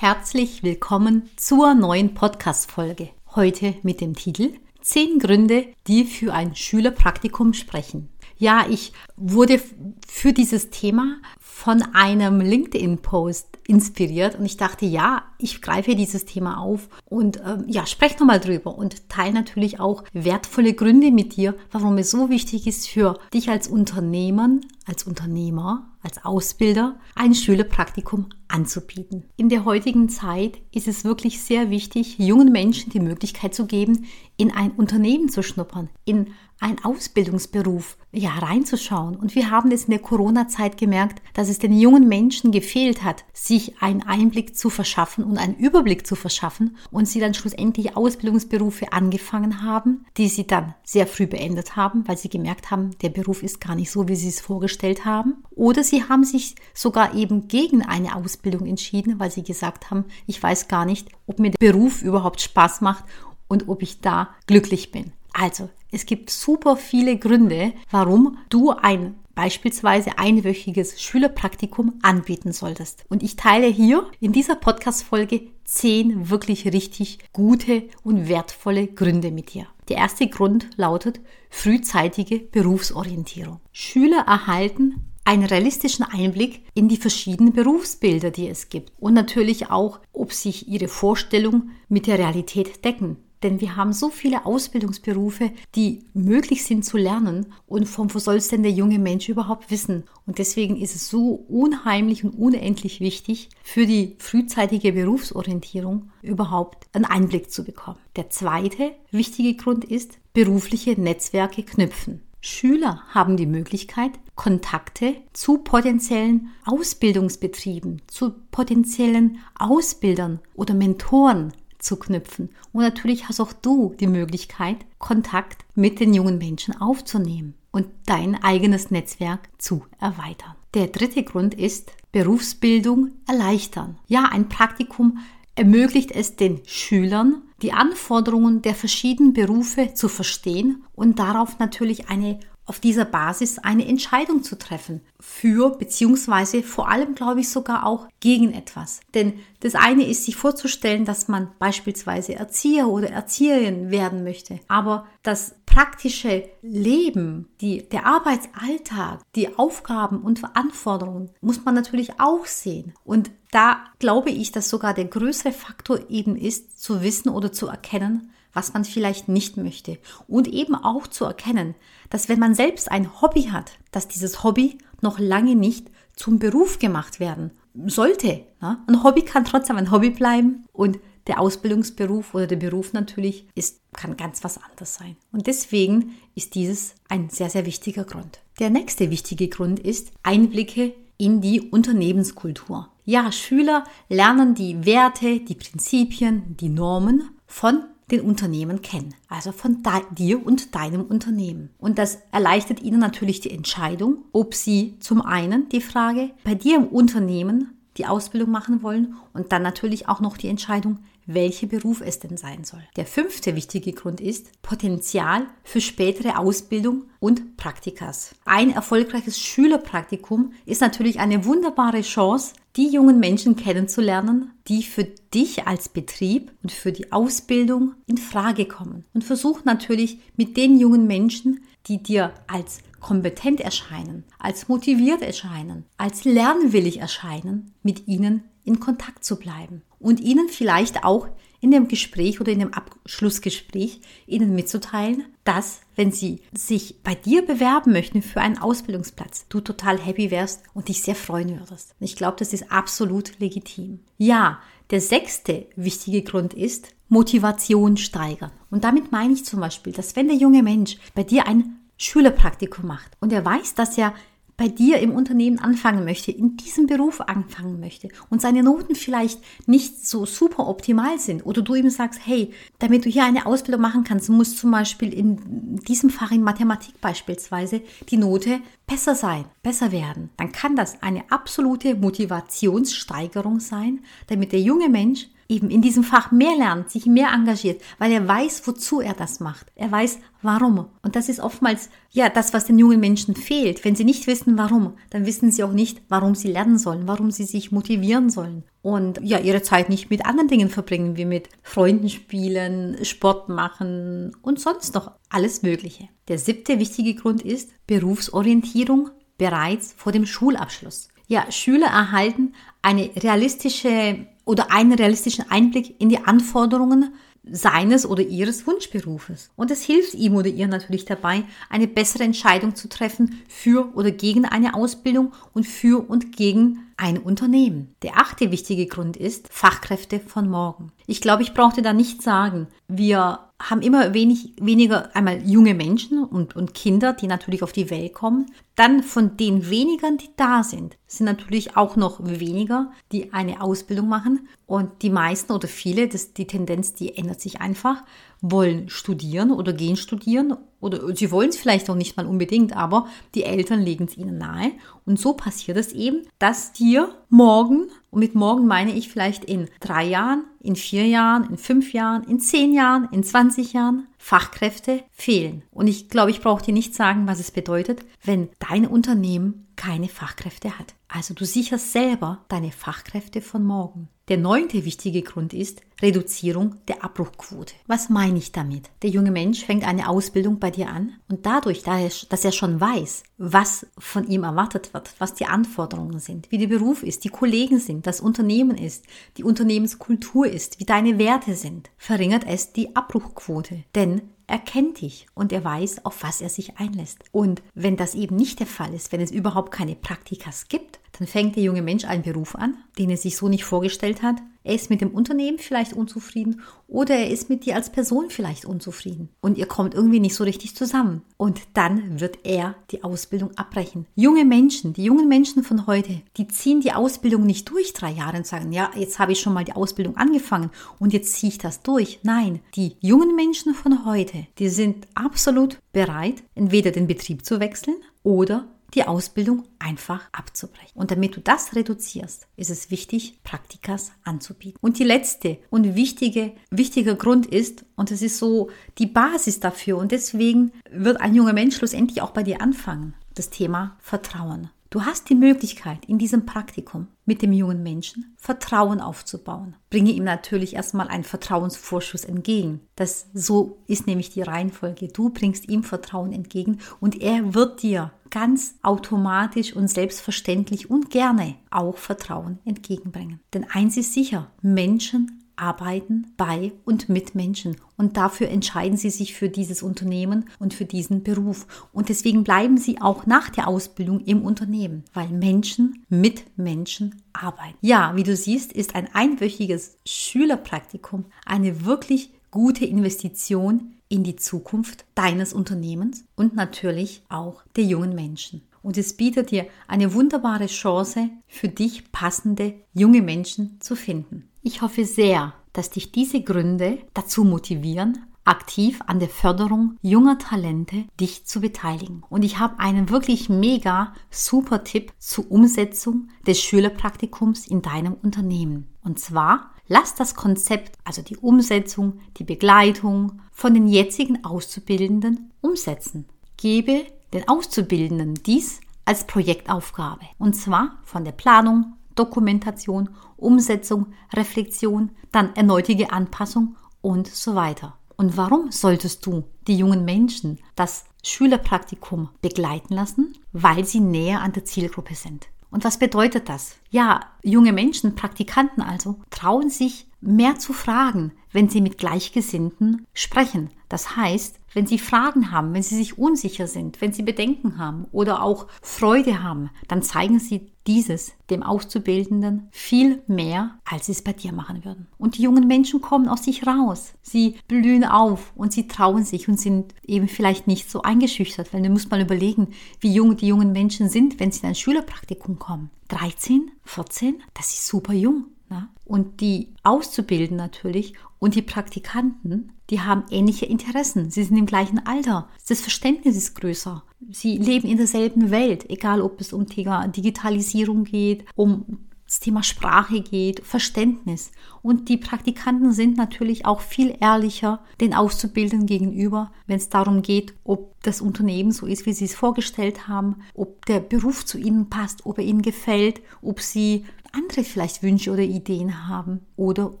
Herzlich 0.00 0.62
willkommen 0.62 1.28
zur 1.36 1.74
neuen 1.74 2.14
Podcast-Folge. 2.14 3.10
Heute 3.34 3.74
mit 3.82 4.00
dem 4.00 4.14
Titel 4.14 4.54
10 4.80 5.18
Gründe, 5.18 5.66
die 5.86 6.06
für 6.06 6.32
ein 6.32 6.56
Schülerpraktikum 6.56 7.52
sprechen. 7.52 8.08
Ja, 8.38 8.64
ich 8.70 8.94
wurde 9.18 9.60
für 10.08 10.32
dieses 10.32 10.70
Thema 10.70 11.18
von 11.52 11.82
einem 11.92 12.40
LinkedIn-Post 12.40 13.58
inspiriert 13.66 14.38
und 14.38 14.46
ich 14.46 14.56
dachte, 14.56 14.86
ja, 14.86 15.24
ich 15.36 15.60
greife 15.60 15.94
dieses 15.94 16.24
Thema 16.24 16.58
auf 16.58 16.88
und 17.04 17.40
ähm, 17.44 17.64
ja, 17.66 17.86
spreche 17.86 18.18
nochmal 18.18 18.40
drüber 18.40 18.78
und 18.78 19.08
teile 19.10 19.34
natürlich 19.34 19.78
auch 19.78 20.04
wertvolle 20.12 20.72
Gründe 20.72 21.10
mit 21.10 21.36
dir, 21.36 21.54
warum 21.70 21.98
es 21.98 22.10
so 22.10 22.30
wichtig 22.30 22.66
ist 22.66 22.88
für 22.88 23.18
dich 23.34 23.50
als 23.50 23.68
Unternehmer, 23.68 24.48
als 24.86 25.04
Unternehmer, 25.04 25.90
als 26.02 26.24
Ausbilder 26.24 26.98
ein 27.14 27.34
Schülerpraktikum 27.34 28.30
anzubieten. 28.48 29.24
In 29.36 29.48
der 29.48 29.64
heutigen 29.64 30.08
Zeit 30.08 30.58
ist 30.72 30.88
es 30.88 31.04
wirklich 31.04 31.42
sehr 31.42 31.68
wichtig, 31.68 32.18
jungen 32.18 32.50
Menschen 32.50 32.90
die 32.90 33.00
Möglichkeit 33.00 33.54
zu 33.54 33.66
geben, 33.66 34.06
in 34.36 34.50
ein 34.50 34.70
Unternehmen 34.72 35.28
zu 35.28 35.42
schnuppern, 35.42 35.90
in 36.04 36.28
einen 36.60 36.82
Ausbildungsberuf 36.84 37.96
ja 38.12 38.30
reinzuschauen. 38.30 39.16
Und 39.16 39.34
wir 39.34 39.50
haben 39.50 39.70
es 39.70 39.84
in 39.84 39.90
der 39.90 40.00
Corona-Zeit 40.00 40.76
gemerkt, 40.76 41.22
dass 41.40 41.48
es 41.48 41.58
den 41.58 41.72
jungen 41.72 42.06
Menschen 42.06 42.52
gefehlt 42.52 43.02
hat, 43.02 43.24
sich 43.32 43.80
einen 43.80 44.02
Einblick 44.02 44.58
zu 44.58 44.68
verschaffen 44.68 45.24
und 45.24 45.38
einen 45.38 45.54
Überblick 45.54 46.06
zu 46.06 46.14
verschaffen 46.14 46.76
und 46.90 47.08
sie 47.08 47.18
dann 47.18 47.32
schlussendlich 47.32 47.96
Ausbildungsberufe 47.96 48.92
angefangen 48.92 49.62
haben, 49.62 50.04
die 50.18 50.28
sie 50.28 50.46
dann 50.46 50.74
sehr 50.84 51.06
früh 51.06 51.26
beendet 51.26 51.76
haben, 51.76 52.06
weil 52.06 52.18
sie 52.18 52.28
gemerkt 52.28 52.70
haben, 52.70 52.90
der 53.00 53.08
Beruf 53.08 53.42
ist 53.42 53.58
gar 53.58 53.74
nicht 53.74 53.90
so, 53.90 54.06
wie 54.06 54.16
sie 54.16 54.28
es 54.28 54.42
vorgestellt 54.42 55.06
haben. 55.06 55.42
Oder 55.52 55.82
sie 55.82 56.04
haben 56.04 56.24
sich 56.24 56.56
sogar 56.74 57.14
eben 57.14 57.48
gegen 57.48 57.80
eine 57.80 58.16
Ausbildung 58.16 58.66
entschieden, 58.66 59.18
weil 59.18 59.30
sie 59.30 59.42
gesagt 59.42 59.90
haben, 59.90 60.04
ich 60.26 60.42
weiß 60.42 60.68
gar 60.68 60.84
nicht, 60.84 61.08
ob 61.26 61.38
mir 61.38 61.52
der 61.52 61.72
Beruf 61.72 62.02
überhaupt 62.02 62.42
Spaß 62.42 62.82
macht 62.82 63.04
und 63.48 63.66
ob 63.70 63.80
ich 63.80 64.02
da 64.02 64.28
glücklich 64.46 64.92
bin. 64.92 65.12
Also, 65.32 65.70
es 65.90 66.04
gibt 66.04 66.28
super 66.28 66.76
viele 66.76 67.16
Gründe, 67.16 67.72
warum 67.90 68.36
du 68.50 68.72
ein 68.72 69.14
beispielsweise 69.34 70.18
einwöchiges 70.18 71.00
Schülerpraktikum 71.00 71.98
anbieten 72.02 72.52
solltest. 72.52 73.04
Und 73.08 73.22
ich 73.22 73.36
teile 73.36 73.66
hier 73.66 74.10
in 74.20 74.32
dieser 74.32 74.56
Podcast-Folge 74.56 75.42
zehn 75.64 76.30
wirklich 76.30 76.66
richtig 76.66 77.18
gute 77.32 77.84
und 78.02 78.28
wertvolle 78.28 78.88
Gründe 78.88 79.30
mit 79.30 79.54
dir. 79.54 79.66
Der 79.88 79.98
erste 79.98 80.28
Grund 80.28 80.68
lautet 80.76 81.20
frühzeitige 81.48 82.38
Berufsorientierung. 82.38 83.60
Schüler 83.72 84.24
erhalten 84.26 85.10
einen 85.24 85.44
realistischen 85.44 86.04
Einblick 86.04 86.62
in 86.74 86.88
die 86.88 86.96
verschiedenen 86.96 87.52
Berufsbilder, 87.52 88.30
die 88.30 88.48
es 88.48 88.68
gibt 88.68 88.92
und 88.98 89.14
natürlich 89.14 89.70
auch, 89.70 90.00
ob 90.12 90.32
sich 90.32 90.68
ihre 90.68 90.88
Vorstellungen 90.88 91.70
mit 91.88 92.06
der 92.06 92.18
Realität 92.18 92.84
decken. 92.84 93.16
Denn 93.42 93.60
wir 93.60 93.76
haben 93.76 93.92
so 93.92 94.10
viele 94.10 94.44
Ausbildungsberufe, 94.44 95.50
die 95.74 96.04
möglich 96.12 96.64
sind 96.64 96.84
zu 96.84 96.96
lernen. 96.96 97.52
Und 97.66 97.86
vom 97.86 98.12
wo 98.14 98.18
soll 98.18 98.36
es 98.36 98.48
denn 98.48 98.62
der 98.62 98.72
junge 98.72 98.98
Mensch 98.98 99.28
überhaupt 99.28 99.70
wissen? 99.70 100.04
Und 100.26 100.38
deswegen 100.38 100.76
ist 100.76 100.94
es 100.94 101.08
so 101.08 101.44
unheimlich 101.48 102.24
und 102.24 102.30
unendlich 102.30 103.00
wichtig, 103.00 103.48
für 103.62 103.86
die 103.86 104.16
frühzeitige 104.18 104.92
Berufsorientierung 104.92 106.10
überhaupt 106.22 106.86
einen 106.92 107.06
Einblick 107.06 107.50
zu 107.50 107.64
bekommen. 107.64 107.98
Der 108.16 108.30
zweite 108.30 108.92
wichtige 109.10 109.54
Grund 109.54 109.84
ist, 109.84 110.18
berufliche 110.32 111.00
Netzwerke 111.00 111.62
knüpfen. 111.62 112.22
Schüler 112.42 113.02
haben 113.10 113.36
die 113.36 113.46
Möglichkeit, 113.46 114.12
Kontakte 114.34 115.16
zu 115.34 115.58
potenziellen 115.58 116.48
Ausbildungsbetrieben, 116.64 118.00
zu 118.06 118.32
potenziellen 118.50 119.38
Ausbildern 119.58 120.40
oder 120.54 120.72
Mentoren 120.72 121.52
zu 121.82 121.96
knüpfen. 121.96 122.50
Und 122.72 122.82
natürlich 122.82 123.28
hast 123.28 123.40
auch 123.40 123.52
du 123.52 123.94
die 123.98 124.06
Möglichkeit, 124.06 124.76
Kontakt 124.98 125.64
mit 125.74 126.00
den 126.00 126.14
jungen 126.14 126.38
Menschen 126.38 126.80
aufzunehmen 126.80 127.54
und 127.70 127.86
dein 128.06 128.42
eigenes 128.42 128.90
Netzwerk 128.90 129.48
zu 129.58 129.84
erweitern. 129.98 130.54
Der 130.74 130.86
dritte 130.86 131.22
Grund 131.24 131.54
ist 131.54 131.92
Berufsbildung 132.12 133.12
erleichtern. 133.26 133.98
Ja, 134.06 134.28
ein 134.30 134.48
Praktikum 134.48 135.18
ermöglicht 135.54 136.10
es 136.10 136.36
den 136.36 136.60
Schülern, 136.64 137.42
die 137.62 137.72
Anforderungen 137.72 138.62
der 138.62 138.74
verschiedenen 138.74 139.32
Berufe 139.32 139.94
zu 139.94 140.08
verstehen 140.08 140.84
und 140.94 141.18
darauf 141.18 141.58
natürlich 141.58 142.08
eine 142.08 142.40
auf 142.70 142.78
dieser 142.78 143.04
Basis 143.04 143.58
eine 143.58 143.84
Entscheidung 143.88 144.44
zu 144.44 144.56
treffen 144.56 145.00
für 145.18 145.70
beziehungsweise 145.76 146.62
vor 146.62 146.88
allem 146.88 147.16
glaube 147.16 147.40
ich 147.40 147.48
sogar 147.48 147.84
auch 147.84 148.06
gegen 148.20 148.54
etwas. 148.54 149.00
Denn 149.12 149.40
das 149.58 149.74
eine 149.74 150.06
ist 150.06 150.24
sich 150.24 150.36
vorzustellen, 150.36 151.04
dass 151.04 151.26
man 151.26 151.50
beispielsweise 151.58 152.36
Erzieher 152.36 152.86
oder 152.86 153.10
Erzieherin 153.10 153.90
werden 153.90 154.22
möchte, 154.22 154.60
aber 154.68 155.08
das 155.24 155.56
praktische 155.66 156.44
Leben, 156.62 157.48
die, 157.60 157.88
der 157.88 158.06
Arbeitsalltag, 158.06 159.20
die 159.34 159.58
Aufgaben 159.58 160.20
und 160.20 160.38
Verantwortungen 160.38 161.30
muss 161.40 161.64
man 161.64 161.74
natürlich 161.74 162.20
auch 162.20 162.46
sehen. 162.46 162.94
Und 163.02 163.32
da 163.50 163.80
glaube 163.98 164.30
ich, 164.30 164.52
dass 164.52 164.68
sogar 164.68 164.94
der 164.94 165.06
größere 165.06 165.52
Faktor 165.52 166.08
eben 166.08 166.36
ist, 166.36 166.80
zu 166.80 167.02
wissen 167.02 167.30
oder 167.30 167.50
zu 167.50 167.66
erkennen, 167.66 168.30
was 168.52 168.72
man 168.72 168.84
vielleicht 168.84 169.28
nicht 169.28 169.56
möchte. 169.56 169.98
Und 170.28 170.48
eben 170.48 170.74
auch 170.74 171.06
zu 171.06 171.24
erkennen, 171.24 171.74
dass 172.08 172.28
wenn 172.28 172.38
man 172.38 172.54
selbst 172.54 172.90
ein 172.90 173.20
Hobby 173.20 173.44
hat, 173.44 173.72
dass 173.90 174.08
dieses 174.08 174.42
Hobby 174.42 174.78
noch 175.00 175.18
lange 175.18 175.54
nicht 175.54 175.90
zum 176.14 176.38
Beruf 176.38 176.78
gemacht 176.78 177.20
werden 177.20 177.52
sollte. 177.86 178.44
Ein 178.60 179.02
Hobby 179.04 179.22
kann 179.22 179.44
trotzdem 179.44 179.76
ein 179.76 179.90
Hobby 179.90 180.10
bleiben 180.10 180.64
und 180.72 180.98
der 181.26 181.40
Ausbildungsberuf 181.40 182.34
oder 182.34 182.46
der 182.46 182.56
Beruf 182.56 182.92
natürlich 182.92 183.46
ist, 183.54 183.80
kann 183.92 184.16
ganz 184.16 184.42
was 184.42 184.58
anderes 184.62 184.94
sein. 184.94 185.16
Und 185.32 185.46
deswegen 185.46 186.16
ist 186.34 186.54
dieses 186.54 186.94
ein 187.08 187.30
sehr, 187.30 187.50
sehr 187.50 187.66
wichtiger 187.66 188.04
Grund. 188.04 188.40
Der 188.58 188.70
nächste 188.70 189.10
wichtige 189.10 189.48
Grund 189.48 189.78
ist 189.78 190.12
Einblicke 190.22 190.94
in 191.18 191.40
die 191.40 191.60
Unternehmenskultur. 191.60 192.88
Ja, 193.04 193.30
Schüler 193.30 193.84
lernen 194.08 194.54
die 194.54 194.84
Werte, 194.86 195.40
die 195.40 195.54
Prinzipien, 195.54 196.56
die 196.56 196.68
Normen 196.68 197.30
von 197.46 197.84
den 198.10 198.20
Unternehmen 198.20 198.82
kennen, 198.82 199.14
also 199.28 199.52
von 199.52 199.82
dir 200.12 200.44
und 200.44 200.74
deinem 200.74 201.02
Unternehmen. 201.02 201.70
Und 201.78 201.98
das 201.98 202.18
erleichtert 202.32 202.82
ihnen 202.82 203.00
natürlich 203.00 203.40
die 203.40 203.50
Entscheidung, 203.50 204.24
ob 204.32 204.54
sie 204.54 204.96
zum 205.00 205.22
einen 205.22 205.68
die 205.68 205.80
Frage 205.80 206.30
bei 206.44 206.54
dir 206.54 206.76
im 206.76 206.86
Unternehmen 206.86 207.74
die 207.96 208.06
Ausbildung 208.06 208.50
machen 208.50 208.82
wollen 208.82 209.14
und 209.32 209.52
dann 209.52 209.62
natürlich 209.62 210.08
auch 210.08 210.20
noch 210.20 210.36
die 210.36 210.48
Entscheidung, 210.48 210.98
welcher 211.34 211.66
Beruf 211.66 212.00
es 212.00 212.18
denn 212.18 212.36
sein 212.36 212.64
soll. 212.64 212.82
Der 212.96 213.06
fünfte 213.06 213.56
wichtige 213.56 213.92
Grund 213.92 214.20
ist 214.20 214.62
Potenzial 214.62 215.46
für 215.64 215.80
spätere 215.80 216.38
Ausbildung 216.38 217.04
und 217.18 217.56
Praktikas. 217.56 218.34
Ein 218.44 218.70
erfolgreiches 218.70 219.38
Schülerpraktikum 219.38 220.52
ist 220.66 220.80
natürlich 220.80 221.20
eine 221.20 221.44
wunderbare 221.44 222.02
Chance, 222.02 222.54
die 222.76 222.88
jungen 222.88 223.18
Menschen 223.18 223.56
kennenzulernen, 223.56 224.52
die 224.68 224.82
für 224.82 225.04
dich 225.04 225.66
als 225.66 225.88
Betrieb 225.88 226.52
und 226.62 226.72
für 226.72 226.92
die 226.92 227.12
Ausbildung 227.12 227.94
in 228.06 228.18
Frage 228.18 228.66
kommen. 228.66 229.04
Und 229.12 229.24
versuch 229.24 229.64
natürlich 229.64 230.18
mit 230.36 230.56
den 230.56 230.78
jungen 230.78 231.06
Menschen, 231.06 231.60
die 231.86 232.02
dir 232.02 232.32
als 232.46 232.80
kompetent 233.00 233.60
erscheinen, 233.60 234.24
als 234.38 234.68
motiviert 234.68 235.22
erscheinen, 235.22 235.84
als 235.96 236.24
lernwillig 236.24 236.98
erscheinen, 236.98 237.74
mit 237.82 238.06
ihnen 238.06 238.44
in 238.64 238.80
Kontakt 238.80 239.24
zu 239.24 239.36
bleiben 239.36 239.82
und 239.98 240.20
ihnen 240.20 240.48
vielleicht 240.48 241.04
auch 241.04 241.28
in 241.60 241.70
dem 241.70 241.88
Gespräch 241.88 242.40
oder 242.40 242.52
in 242.52 242.58
dem 242.58 242.72
Abschlussgespräch 242.72 244.00
ihnen 244.26 244.54
mitzuteilen, 244.54 245.26
dass, 245.44 245.80
wenn 245.94 246.10
sie 246.10 246.40
sich 246.52 247.02
bei 247.02 247.14
dir 247.14 247.44
bewerben 247.44 247.92
möchten 247.92 248.22
für 248.22 248.40
einen 248.40 248.58
Ausbildungsplatz, 248.58 249.46
du 249.48 249.60
total 249.60 249.98
happy 249.98 250.30
wärst 250.30 250.62
und 250.72 250.88
dich 250.88 251.02
sehr 251.02 251.14
freuen 251.14 251.60
würdest. 251.60 251.94
ich 252.00 252.16
glaube, 252.16 252.36
das 252.38 252.52
ist 252.52 252.72
absolut 252.72 253.38
legitim. 253.38 254.00
Ja, 254.16 254.60
der 254.90 255.00
sechste 255.00 255.66
wichtige 255.76 256.22
Grund 256.22 256.54
ist 256.54 256.88
Motivation 257.08 257.96
steigern. 257.96 258.52
Und 258.70 258.84
damit 258.84 259.12
meine 259.12 259.34
ich 259.34 259.44
zum 259.44 259.60
Beispiel, 259.60 259.92
dass 259.92 260.16
wenn 260.16 260.28
der 260.28 260.36
junge 260.36 260.62
Mensch 260.62 260.96
bei 261.14 261.24
dir 261.24 261.46
ein 261.46 261.79
Schülerpraktikum 262.00 262.86
macht. 262.86 263.12
Und 263.20 263.32
er 263.32 263.44
weiß, 263.44 263.74
dass 263.74 263.98
er 263.98 264.14
bei 264.56 264.68
dir 264.68 264.98
im 264.98 265.12
Unternehmen 265.12 265.58
anfangen 265.58 266.04
möchte, 266.04 266.30
in 266.30 266.58
diesem 266.58 266.86
Beruf 266.86 267.22
anfangen 267.22 267.80
möchte 267.80 268.08
und 268.28 268.42
seine 268.42 268.62
Noten 268.62 268.94
vielleicht 268.94 269.40
nicht 269.66 270.06
so 270.06 270.26
super 270.26 270.68
optimal 270.68 271.18
sind. 271.18 271.46
Oder 271.46 271.62
du 271.62 271.74
ihm 271.74 271.88
sagst, 271.88 272.20
hey, 272.24 272.52
damit 272.78 273.06
du 273.06 273.08
hier 273.08 273.24
eine 273.24 273.46
Ausbildung 273.46 273.80
machen 273.80 274.04
kannst, 274.04 274.28
muss 274.28 274.58
zum 274.58 274.70
Beispiel 274.70 275.14
in 275.14 275.76
diesem 275.88 276.10
Fach 276.10 276.30
in 276.30 276.42
Mathematik 276.42 277.00
beispielsweise 277.00 277.80
die 278.10 278.18
Note 278.18 278.60
besser 278.86 279.14
sein, 279.14 279.46
besser 279.62 279.92
werden, 279.92 280.28
dann 280.36 280.52
kann 280.52 280.76
das 280.76 281.02
eine 281.02 281.30
absolute 281.30 281.94
Motivationssteigerung 281.94 283.60
sein, 283.60 284.00
damit 284.26 284.52
der 284.52 284.60
junge 284.60 284.90
Mensch 284.90 285.28
eben 285.50 285.68
in 285.68 285.82
diesem 285.82 286.04
Fach 286.04 286.30
mehr 286.30 286.56
lernt, 286.56 286.90
sich 286.90 287.06
mehr 287.06 287.32
engagiert, 287.34 287.82
weil 287.98 288.12
er 288.12 288.26
weiß, 288.26 288.62
wozu 288.66 289.00
er 289.00 289.14
das 289.14 289.40
macht. 289.40 289.66
Er 289.74 289.90
weiß, 289.90 290.20
warum. 290.42 290.86
Und 291.02 291.16
das 291.16 291.28
ist 291.28 291.40
oftmals 291.40 291.90
ja 292.10 292.28
das, 292.28 292.54
was 292.54 292.64
den 292.64 292.78
jungen 292.78 293.00
Menschen 293.00 293.34
fehlt. 293.34 293.84
Wenn 293.84 293.96
sie 293.96 294.04
nicht 294.04 294.26
wissen, 294.26 294.56
warum, 294.56 294.94
dann 295.10 295.26
wissen 295.26 295.50
sie 295.50 295.64
auch 295.64 295.72
nicht, 295.72 296.02
warum 296.08 296.34
sie 296.34 296.48
lernen 296.48 296.78
sollen, 296.78 297.06
warum 297.06 297.30
sie 297.30 297.44
sich 297.44 297.72
motivieren 297.72 298.30
sollen 298.30 298.64
und 298.82 299.20
ja, 299.22 299.38
ihre 299.38 299.62
Zeit 299.62 299.88
nicht 299.88 300.10
mit 300.10 300.24
anderen 300.24 300.48
Dingen 300.48 300.70
verbringen, 300.70 301.16
wie 301.16 301.26
mit 301.26 301.48
Freunden 301.62 302.08
spielen, 302.08 303.04
Sport 303.04 303.48
machen 303.48 304.34
und 304.42 304.60
sonst 304.60 304.94
noch 304.94 305.12
alles 305.28 305.62
Mögliche. 305.62 306.08
Der 306.28 306.38
siebte 306.38 306.78
wichtige 306.78 307.14
Grund 307.14 307.42
ist 307.42 307.70
Berufsorientierung 307.86 309.10
bereits 309.36 309.94
vor 309.96 310.12
dem 310.12 310.26
Schulabschluss. 310.26 311.08
Ja, 311.30 311.48
Schüler 311.52 311.86
erhalten 311.86 312.54
eine 312.82 313.08
realistische 313.16 314.26
oder 314.44 314.72
einen 314.72 314.94
realistischen 314.94 315.48
Einblick 315.48 315.94
in 316.00 316.08
die 316.08 316.18
Anforderungen 316.18 317.14
seines 317.44 318.04
oder 318.04 318.24
ihres 318.24 318.66
Wunschberufes. 318.66 319.52
Und 319.54 319.70
es 319.70 319.84
hilft 319.84 320.14
ihm 320.14 320.34
oder 320.34 320.48
ihr 320.48 320.66
natürlich 320.66 321.04
dabei, 321.04 321.44
eine 321.68 321.86
bessere 321.86 322.24
Entscheidung 322.24 322.74
zu 322.74 322.88
treffen 322.88 323.42
für 323.48 323.94
oder 323.94 324.10
gegen 324.10 324.44
eine 324.44 324.74
Ausbildung 324.74 325.32
und 325.54 325.68
für 325.68 326.00
und 326.00 326.36
gegen 326.36 326.89
ein 327.00 327.18
Unternehmen. 327.18 327.94
Der 328.02 328.18
achte 328.18 328.50
wichtige 328.50 328.86
Grund 328.86 329.16
ist 329.16 329.48
Fachkräfte 329.50 330.20
von 330.20 330.48
morgen. 330.48 330.92
Ich 331.06 331.20
glaube, 331.20 331.42
ich 331.42 331.54
brauchte 331.54 331.80
da 331.80 331.92
nicht 331.92 332.22
sagen, 332.22 332.68
wir 332.88 333.40
haben 333.58 333.82
immer 333.82 334.14
wenig, 334.14 334.54
weniger 334.60 335.14
einmal 335.14 335.42
junge 335.46 335.74
Menschen 335.74 336.22
und, 336.24 336.56
und 336.56 336.74
Kinder, 336.74 337.12
die 337.12 337.26
natürlich 337.26 337.62
auf 337.62 337.72
die 337.72 337.90
Welt 337.90 338.14
kommen. 338.14 338.46
Dann 338.74 339.02
von 339.02 339.36
den 339.36 339.68
wenigern, 339.68 340.18
die 340.18 340.30
da 340.36 340.62
sind, 340.62 340.96
sind 341.06 341.26
natürlich 341.26 341.76
auch 341.76 341.96
noch 341.96 342.20
weniger, 342.22 342.92
die 343.12 343.32
eine 343.32 343.60
Ausbildung 343.60 344.08
machen. 344.08 344.48
Und 344.66 345.02
die 345.02 345.10
meisten 345.10 345.52
oder 345.52 345.68
viele, 345.68 346.08
das, 346.08 346.32
die 346.32 346.46
Tendenz, 346.46 346.94
die 346.94 347.16
ändert 347.16 347.40
sich 347.40 347.60
einfach, 347.60 348.04
wollen 348.40 348.88
studieren 348.88 349.50
oder 349.50 349.72
gehen 349.72 349.96
studieren 349.96 350.56
oder 350.80 351.14
sie 351.14 351.30
wollen 351.30 351.50
es 351.50 351.56
vielleicht 351.56 351.90
auch 351.90 351.94
nicht 351.94 352.16
mal 352.16 352.26
unbedingt, 352.26 352.74
aber 352.74 353.06
die 353.34 353.44
Eltern 353.44 353.82
legen 353.82 354.06
es 354.06 354.16
ihnen 354.16 354.38
nahe. 354.38 354.72
Und 355.04 355.20
so 355.20 355.34
passiert 355.34 355.76
es 355.76 355.92
eben, 355.92 356.22
dass 356.38 356.72
dir 356.72 357.14
morgen, 357.28 357.88
und 358.10 358.20
mit 358.20 358.34
morgen 358.34 358.66
meine 358.66 358.94
ich 358.94 359.10
vielleicht 359.10 359.44
in 359.44 359.68
drei 359.80 360.06
Jahren, 360.06 360.44
in 360.60 360.76
vier 360.76 361.06
Jahren, 361.06 361.50
in 361.50 361.58
fünf 361.58 361.92
Jahren, 361.92 362.24
in 362.24 362.40
zehn 362.40 362.72
Jahren, 362.72 363.08
in 363.12 363.22
20 363.22 363.74
Jahren 363.74 364.06
Fachkräfte 364.18 365.02
fehlen. 365.10 365.62
Und 365.70 365.86
ich 365.86 366.08
glaube, 366.08 366.30
ich 366.30 366.40
brauche 366.40 366.64
dir 366.64 366.74
nicht 366.74 366.94
sagen, 366.94 367.26
was 367.26 367.40
es 367.40 367.50
bedeutet, 367.50 368.00
wenn 368.24 368.48
dein 368.58 368.86
Unternehmen 368.86 369.66
keine 369.76 370.08
Fachkräfte 370.08 370.78
hat. 370.78 370.94
Also 371.08 371.34
du 371.34 371.44
sicherst 371.44 371.92
selber 371.92 372.44
deine 372.48 372.72
Fachkräfte 372.72 373.40
von 373.40 373.64
morgen. 373.64 374.08
Der 374.30 374.38
neunte 374.38 374.84
wichtige 374.84 375.22
Grund 375.22 375.52
ist 375.52 375.82
Reduzierung 376.00 376.76
der 376.86 377.02
Abbruchquote. 377.02 377.74
Was 377.88 378.10
meine 378.10 378.38
ich 378.38 378.52
damit? 378.52 378.88
Der 379.02 379.10
junge 379.10 379.32
Mensch 379.32 379.64
fängt 379.64 379.84
eine 379.84 380.08
Ausbildung 380.08 380.60
bei 380.60 380.70
dir 380.70 380.88
an 380.88 381.14
und 381.28 381.46
dadurch, 381.46 381.82
dass 381.82 382.44
er 382.44 382.52
schon 382.52 382.80
weiß, 382.80 383.24
was 383.38 383.88
von 383.98 384.28
ihm 384.28 384.44
erwartet 384.44 384.94
wird, 384.94 385.10
was 385.18 385.34
die 385.34 385.46
Anforderungen 385.46 386.20
sind, 386.20 386.48
wie 386.52 386.58
der 386.58 386.68
Beruf 386.68 387.02
ist, 387.02 387.24
die 387.24 387.28
Kollegen 387.28 387.80
sind, 387.80 388.06
das 388.06 388.20
Unternehmen 388.20 388.78
ist, 388.78 389.04
die 389.36 389.42
Unternehmenskultur 389.42 390.46
ist, 390.46 390.78
wie 390.78 390.84
deine 390.86 391.18
Werte 391.18 391.56
sind, 391.56 391.90
verringert 391.98 392.44
es 392.46 392.72
die 392.72 392.94
Abbruchquote. 392.94 393.82
Denn 393.96 394.22
er 394.46 394.58
kennt 394.58 395.00
dich 395.00 395.26
und 395.34 395.52
er 395.52 395.64
weiß, 395.64 396.04
auf 396.04 396.22
was 396.22 396.40
er 396.40 396.50
sich 396.50 396.78
einlässt. 396.78 397.18
Und 397.32 397.62
wenn 397.74 397.96
das 397.96 398.14
eben 398.14 398.36
nicht 398.36 398.60
der 398.60 398.68
Fall 398.68 398.94
ist, 398.94 399.10
wenn 399.10 399.20
es 399.20 399.32
überhaupt 399.32 399.72
keine 399.72 399.96
Praktikas 399.96 400.68
gibt, 400.68 401.00
dann 401.20 401.28
fängt 401.28 401.54
der 401.54 401.62
junge 401.62 401.82
Mensch 401.82 402.06
einen 402.06 402.22
Beruf 402.22 402.54
an, 402.54 402.78
den 402.98 403.10
er 403.10 403.18
sich 403.18 403.36
so 403.36 403.50
nicht 403.50 403.64
vorgestellt 403.64 404.22
hat. 404.22 404.36
Er 404.64 404.74
ist 404.74 404.88
mit 404.88 405.02
dem 405.02 405.10
Unternehmen 405.10 405.58
vielleicht 405.58 405.92
unzufrieden 405.92 406.62
oder 406.88 407.14
er 407.14 407.28
ist 407.28 407.50
mit 407.50 407.66
dir 407.66 407.76
als 407.76 407.92
Person 407.92 408.30
vielleicht 408.30 408.64
unzufrieden. 408.64 409.28
Und 409.42 409.58
ihr 409.58 409.66
kommt 409.66 409.92
irgendwie 409.92 410.18
nicht 410.18 410.34
so 410.34 410.44
richtig 410.44 410.74
zusammen. 410.74 411.20
Und 411.36 411.60
dann 411.74 412.20
wird 412.20 412.38
er 412.44 412.74
die 412.90 413.04
Ausbildung 413.04 413.50
abbrechen. 413.56 414.06
Junge 414.14 414.46
Menschen, 414.46 414.94
die 414.94 415.04
jungen 415.04 415.28
Menschen 415.28 415.62
von 415.62 415.86
heute, 415.86 416.22
die 416.38 416.48
ziehen 416.48 416.80
die 416.80 416.94
Ausbildung 416.94 417.44
nicht 417.44 417.68
durch 417.68 417.92
drei 417.92 418.12
Jahre 418.12 418.38
und 418.38 418.46
sagen, 418.46 418.72
ja, 418.72 418.90
jetzt 418.96 419.18
habe 419.18 419.32
ich 419.32 419.40
schon 419.40 419.52
mal 419.52 419.64
die 419.64 419.74
Ausbildung 419.74 420.16
angefangen 420.16 420.70
und 420.98 421.12
jetzt 421.12 421.34
ziehe 421.34 421.52
ich 421.52 421.58
das 421.58 421.82
durch. 421.82 422.20
Nein, 422.22 422.60
die 422.76 422.96
jungen 423.00 423.36
Menschen 423.36 423.74
von 423.74 424.06
heute, 424.06 424.46
die 424.58 424.70
sind 424.70 425.06
absolut 425.12 425.78
bereit, 425.92 426.42
entweder 426.54 426.92
den 426.92 427.06
Betrieb 427.06 427.44
zu 427.44 427.60
wechseln 427.60 427.96
oder 428.22 428.68
die 428.94 429.04
Ausbildung 429.04 429.64
einfach 429.78 430.28
abzubrechen. 430.32 430.92
Und 430.94 431.10
damit 431.10 431.36
du 431.36 431.40
das 431.40 431.74
reduzierst, 431.74 432.46
ist 432.56 432.70
es 432.70 432.90
wichtig, 432.90 433.40
Praktikas 433.42 434.12
anzubieten. 434.24 434.78
Und 434.80 434.98
die 434.98 435.04
letzte 435.04 435.58
und 435.70 435.94
wichtige, 435.94 436.52
wichtiger 436.70 437.14
Grund 437.14 437.46
ist, 437.46 437.84
und 437.96 438.10
das 438.10 438.22
ist 438.22 438.38
so 438.38 438.70
die 438.98 439.06
Basis 439.06 439.60
dafür, 439.60 439.98
und 439.98 440.12
deswegen 440.12 440.72
wird 440.90 441.20
ein 441.20 441.34
junger 441.34 441.52
Mensch 441.52 441.76
schlussendlich 441.76 442.22
auch 442.22 442.30
bei 442.30 442.42
dir 442.42 442.60
anfangen, 442.60 443.14
das 443.34 443.50
Thema 443.50 443.96
Vertrauen. 444.00 444.70
Du 444.90 445.04
hast 445.04 445.28
die 445.30 445.36
Möglichkeit, 445.36 446.04
in 446.06 446.18
diesem 446.18 446.46
Praktikum 446.46 447.06
mit 447.24 447.42
dem 447.42 447.52
jungen 447.52 447.84
Menschen 447.84 448.34
Vertrauen 448.36 449.00
aufzubauen. 449.00 449.76
Bringe 449.88 450.10
ihm 450.10 450.24
natürlich 450.24 450.74
erstmal 450.74 451.06
einen 451.06 451.22
Vertrauensvorschuss 451.22 452.24
entgegen. 452.24 452.80
Das 452.96 453.28
so 453.32 453.78
ist 453.86 454.08
nämlich 454.08 454.30
die 454.30 454.42
Reihenfolge. 454.42 455.06
Du 455.06 455.30
bringst 455.30 455.68
ihm 455.68 455.84
Vertrauen 455.84 456.32
entgegen 456.32 456.78
und 456.98 457.22
er 457.22 457.54
wird 457.54 457.84
dir 457.84 458.10
ganz 458.30 458.74
automatisch 458.82 459.76
und 459.76 459.86
selbstverständlich 459.86 460.90
und 460.90 461.10
gerne 461.10 461.54
auch 461.70 461.96
Vertrauen 461.96 462.58
entgegenbringen. 462.64 463.38
Denn 463.54 463.66
eins 463.70 463.96
ist 463.96 464.12
sicher, 464.12 464.50
Menschen 464.60 465.39
arbeiten 465.60 466.32
bei 466.36 466.72
und 466.84 467.08
mit 467.08 467.34
Menschen. 467.34 467.76
Und 467.96 468.16
dafür 468.16 468.48
entscheiden 468.48 468.96
sie 468.96 469.10
sich 469.10 469.34
für 469.34 469.48
dieses 469.48 469.82
Unternehmen 469.82 470.46
und 470.58 470.74
für 470.74 470.86
diesen 470.86 471.22
Beruf. 471.22 471.66
Und 471.92 472.08
deswegen 472.08 472.44
bleiben 472.44 472.78
sie 472.78 473.00
auch 473.00 473.26
nach 473.26 473.50
der 473.50 473.68
Ausbildung 473.68 474.20
im 474.20 474.42
Unternehmen, 474.42 475.04
weil 475.12 475.28
Menschen 475.28 476.04
mit 476.08 476.44
Menschen 476.56 477.22
arbeiten. 477.32 477.76
Ja, 477.80 478.12
wie 478.16 478.22
du 478.22 478.34
siehst, 478.34 478.72
ist 478.72 478.94
ein 478.94 479.08
einwöchiges 479.12 479.98
Schülerpraktikum 480.06 481.26
eine 481.44 481.84
wirklich 481.84 482.30
gute 482.50 482.84
Investition 482.84 483.94
in 484.08 484.24
die 484.24 484.36
Zukunft 484.36 485.04
deines 485.14 485.52
Unternehmens 485.52 486.24
und 486.34 486.56
natürlich 486.56 487.22
auch 487.28 487.62
der 487.76 487.84
jungen 487.84 488.14
Menschen. 488.14 488.62
Und 488.82 488.96
es 488.96 489.16
bietet 489.16 489.50
dir 489.50 489.66
eine 489.86 490.14
wunderbare 490.14 490.66
Chance, 490.66 491.30
für 491.46 491.68
dich 491.68 492.10
passende 492.12 492.74
junge 492.92 493.22
Menschen 493.22 493.78
zu 493.80 493.94
finden. 493.94 494.49
Ich 494.62 494.82
hoffe 494.82 495.06
sehr, 495.06 495.54
dass 495.72 495.90
dich 495.90 496.12
diese 496.12 496.42
Gründe 496.42 496.98
dazu 497.14 497.44
motivieren, 497.44 498.26
aktiv 498.44 499.00
an 499.06 499.18
der 499.18 499.28
Förderung 499.28 499.96
junger 500.02 500.38
Talente 500.38 501.04
dich 501.18 501.46
zu 501.46 501.60
beteiligen. 501.60 502.24
Und 502.28 502.42
ich 502.42 502.58
habe 502.58 502.78
einen 502.78 503.08
wirklich 503.08 503.48
mega 503.48 504.12
super 504.30 504.84
Tipp 504.84 505.12
zur 505.18 505.50
Umsetzung 505.50 506.28
des 506.46 506.60
Schülerpraktikums 506.60 507.68
in 507.68 507.80
deinem 507.80 508.14
Unternehmen. 508.14 508.88
Und 509.02 509.18
zwar 509.18 509.70
lass 509.86 510.14
das 510.14 510.34
Konzept, 510.34 510.98
also 511.04 511.22
die 511.22 511.36
Umsetzung, 511.38 512.20
die 512.36 512.44
Begleitung 512.44 513.40
von 513.52 513.72
den 513.72 513.88
jetzigen 513.88 514.44
Auszubildenden 514.44 515.52
umsetzen. 515.62 516.26
Gebe 516.56 517.06
den 517.32 517.48
Auszubildenden 517.48 518.34
dies 518.34 518.80
als 519.04 519.26
Projektaufgabe. 519.26 520.26
Und 520.38 520.54
zwar 520.54 520.98
von 521.04 521.24
der 521.24 521.32
Planung, 521.32 521.94
Dokumentation, 522.20 523.08
Umsetzung, 523.38 524.12
Reflexion, 524.34 525.12
dann 525.32 525.56
erneutige 525.56 526.12
Anpassung 526.12 526.76
und 527.00 527.26
so 527.26 527.54
weiter. 527.54 527.96
Und 528.16 528.36
warum 528.36 528.70
solltest 528.70 529.24
du 529.24 529.44
die 529.66 529.78
jungen 529.78 530.04
Menschen 530.04 530.58
das 530.76 531.04
Schülerpraktikum 531.24 532.28
begleiten 532.42 532.92
lassen? 532.92 533.32
Weil 533.54 533.86
sie 533.86 534.00
näher 534.00 534.42
an 534.42 534.52
der 534.52 534.66
Zielgruppe 534.66 535.14
sind. 535.14 535.48
Und 535.70 535.84
was 535.84 535.98
bedeutet 535.98 536.50
das? 536.50 536.76
Ja, 536.92 537.20
junge 537.44 537.72
Menschen, 537.72 538.16
Praktikanten 538.16 538.82
also, 538.82 539.20
trauen 539.30 539.70
sich 539.70 540.08
mehr 540.20 540.58
zu 540.58 540.72
fragen, 540.72 541.32
wenn 541.52 541.68
sie 541.68 541.80
mit 541.80 541.98
Gleichgesinnten 541.98 543.06
sprechen. 543.14 543.70
Das 543.88 544.16
heißt, 544.16 544.60
wenn 544.74 544.86
sie 544.86 544.98
Fragen 544.98 545.52
haben, 545.52 545.72
wenn 545.72 545.82
sie 545.82 545.96
sich 545.96 546.18
unsicher 546.18 546.66
sind, 546.66 547.00
wenn 547.00 547.12
sie 547.12 547.22
Bedenken 547.22 547.78
haben 547.78 548.06
oder 548.12 548.42
auch 548.42 548.66
Freude 548.82 549.42
haben, 549.42 549.70
dann 549.88 550.02
zeigen 550.02 550.38
sie 550.38 550.72
dieses 550.86 551.32
dem 551.48 551.62
Auszubildenden 551.62 552.68
viel 552.72 553.22
mehr, 553.26 553.78
als 553.84 554.06
sie 554.06 554.12
es 554.12 554.22
bei 554.22 554.32
dir 554.32 554.52
machen 554.52 554.84
würden. 554.84 555.06
Und 555.16 555.38
die 555.38 555.42
jungen 555.42 555.68
Menschen 555.68 556.00
kommen 556.00 556.28
aus 556.28 556.44
sich 556.44 556.66
raus. 556.66 557.14
Sie 557.22 557.56
blühen 557.68 558.04
auf 558.04 558.52
und 558.56 558.72
sie 558.72 558.88
trauen 558.88 559.24
sich 559.24 559.48
und 559.48 559.60
sind 559.60 559.94
eben 560.04 560.28
vielleicht 560.28 560.66
nicht 560.66 560.90
so 560.90 561.02
eingeschüchtert, 561.02 561.72
weil 561.72 561.82
du 561.82 561.90
musst 561.90 562.10
mal 562.10 562.20
überlegen, 562.20 562.68
wie 563.00 563.12
jung 563.12 563.36
die 563.36 563.48
jungen 563.48 563.72
Menschen 563.72 564.08
sind, 564.08 564.40
wenn 564.40 564.50
sie 564.50 564.60
in 564.62 564.68
ein 564.68 564.74
Schülerpraktikum 564.74 565.58
kommen. 565.58 565.90
13, 566.10 566.70
14, 566.84 567.42
das 567.54 567.70
ist 567.70 567.86
super 567.86 568.12
jung. 568.12 568.46
Ne? 568.68 568.88
Und 569.04 569.40
die 569.40 569.74
Auszubilden 569.82 570.56
natürlich 570.56 571.14
und 571.38 571.54
die 571.54 571.62
Praktikanten, 571.62 572.72
die 572.90 573.00
haben 573.00 573.24
ähnliche 573.30 573.66
Interessen. 573.66 574.30
Sie 574.30 574.44
sind 574.44 574.56
im 574.56 574.66
gleichen 574.66 575.04
Alter. 575.06 575.48
Das 575.68 575.80
Verständnis 575.80 576.36
ist 576.36 576.54
größer. 576.54 577.02
Sie 577.30 577.58
leben 577.58 577.88
in 577.88 577.96
derselben 577.96 578.50
Welt, 578.50 578.88
egal 578.90 579.20
ob 579.22 579.40
es 579.40 579.52
um 579.52 579.66
Digitalisierung 579.66 581.04
geht, 581.04 581.44
um 581.54 582.09
das 582.30 582.38
Thema 582.38 582.62
Sprache 582.62 583.22
geht, 583.22 583.66
Verständnis. 583.66 584.52
Und 584.82 585.08
die 585.08 585.16
Praktikanten 585.16 585.92
sind 585.92 586.16
natürlich 586.16 586.64
auch 586.64 586.80
viel 586.80 587.16
ehrlicher 587.20 587.80
den 588.00 588.14
Auszubildenden 588.14 588.86
gegenüber, 588.86 589.50
wenn 589.66 589.78
es 589.78 589.88
darum 589.88 590.22
geht, 590.22 590.54
ob 590.62 590.94
das 591.02 591.20
Unternehmen 591.20 591.72
so 591.72 591.86
ist, 591.86 592.06
wie 592.06 592.12
sie 592.12 592.26
es 592.26 592.36
vorgestellt 592.36 593.08
haben, 593.08 593.42
ob 593.54 593.84
der 593.86 593.98
Beruf 593.98 594.46
zu 594.46 594.58
ihnen 594.58 594.88
passt, 594.88 595.26
ob 595.26 595.38
er 595.38 595.44
ihnen 595.44 595.60
gefällt, 595.60 596.20
ob 596.40 596.60
sie 596.60 597.04
andere 597.32 597.64
vielleicht 597.64 598.04
Wünsche 598.04 598.30
oder 598.30 598.42
Ideen 598.42 599.08
haben 599.08 599.40
oder, 599.56 600.00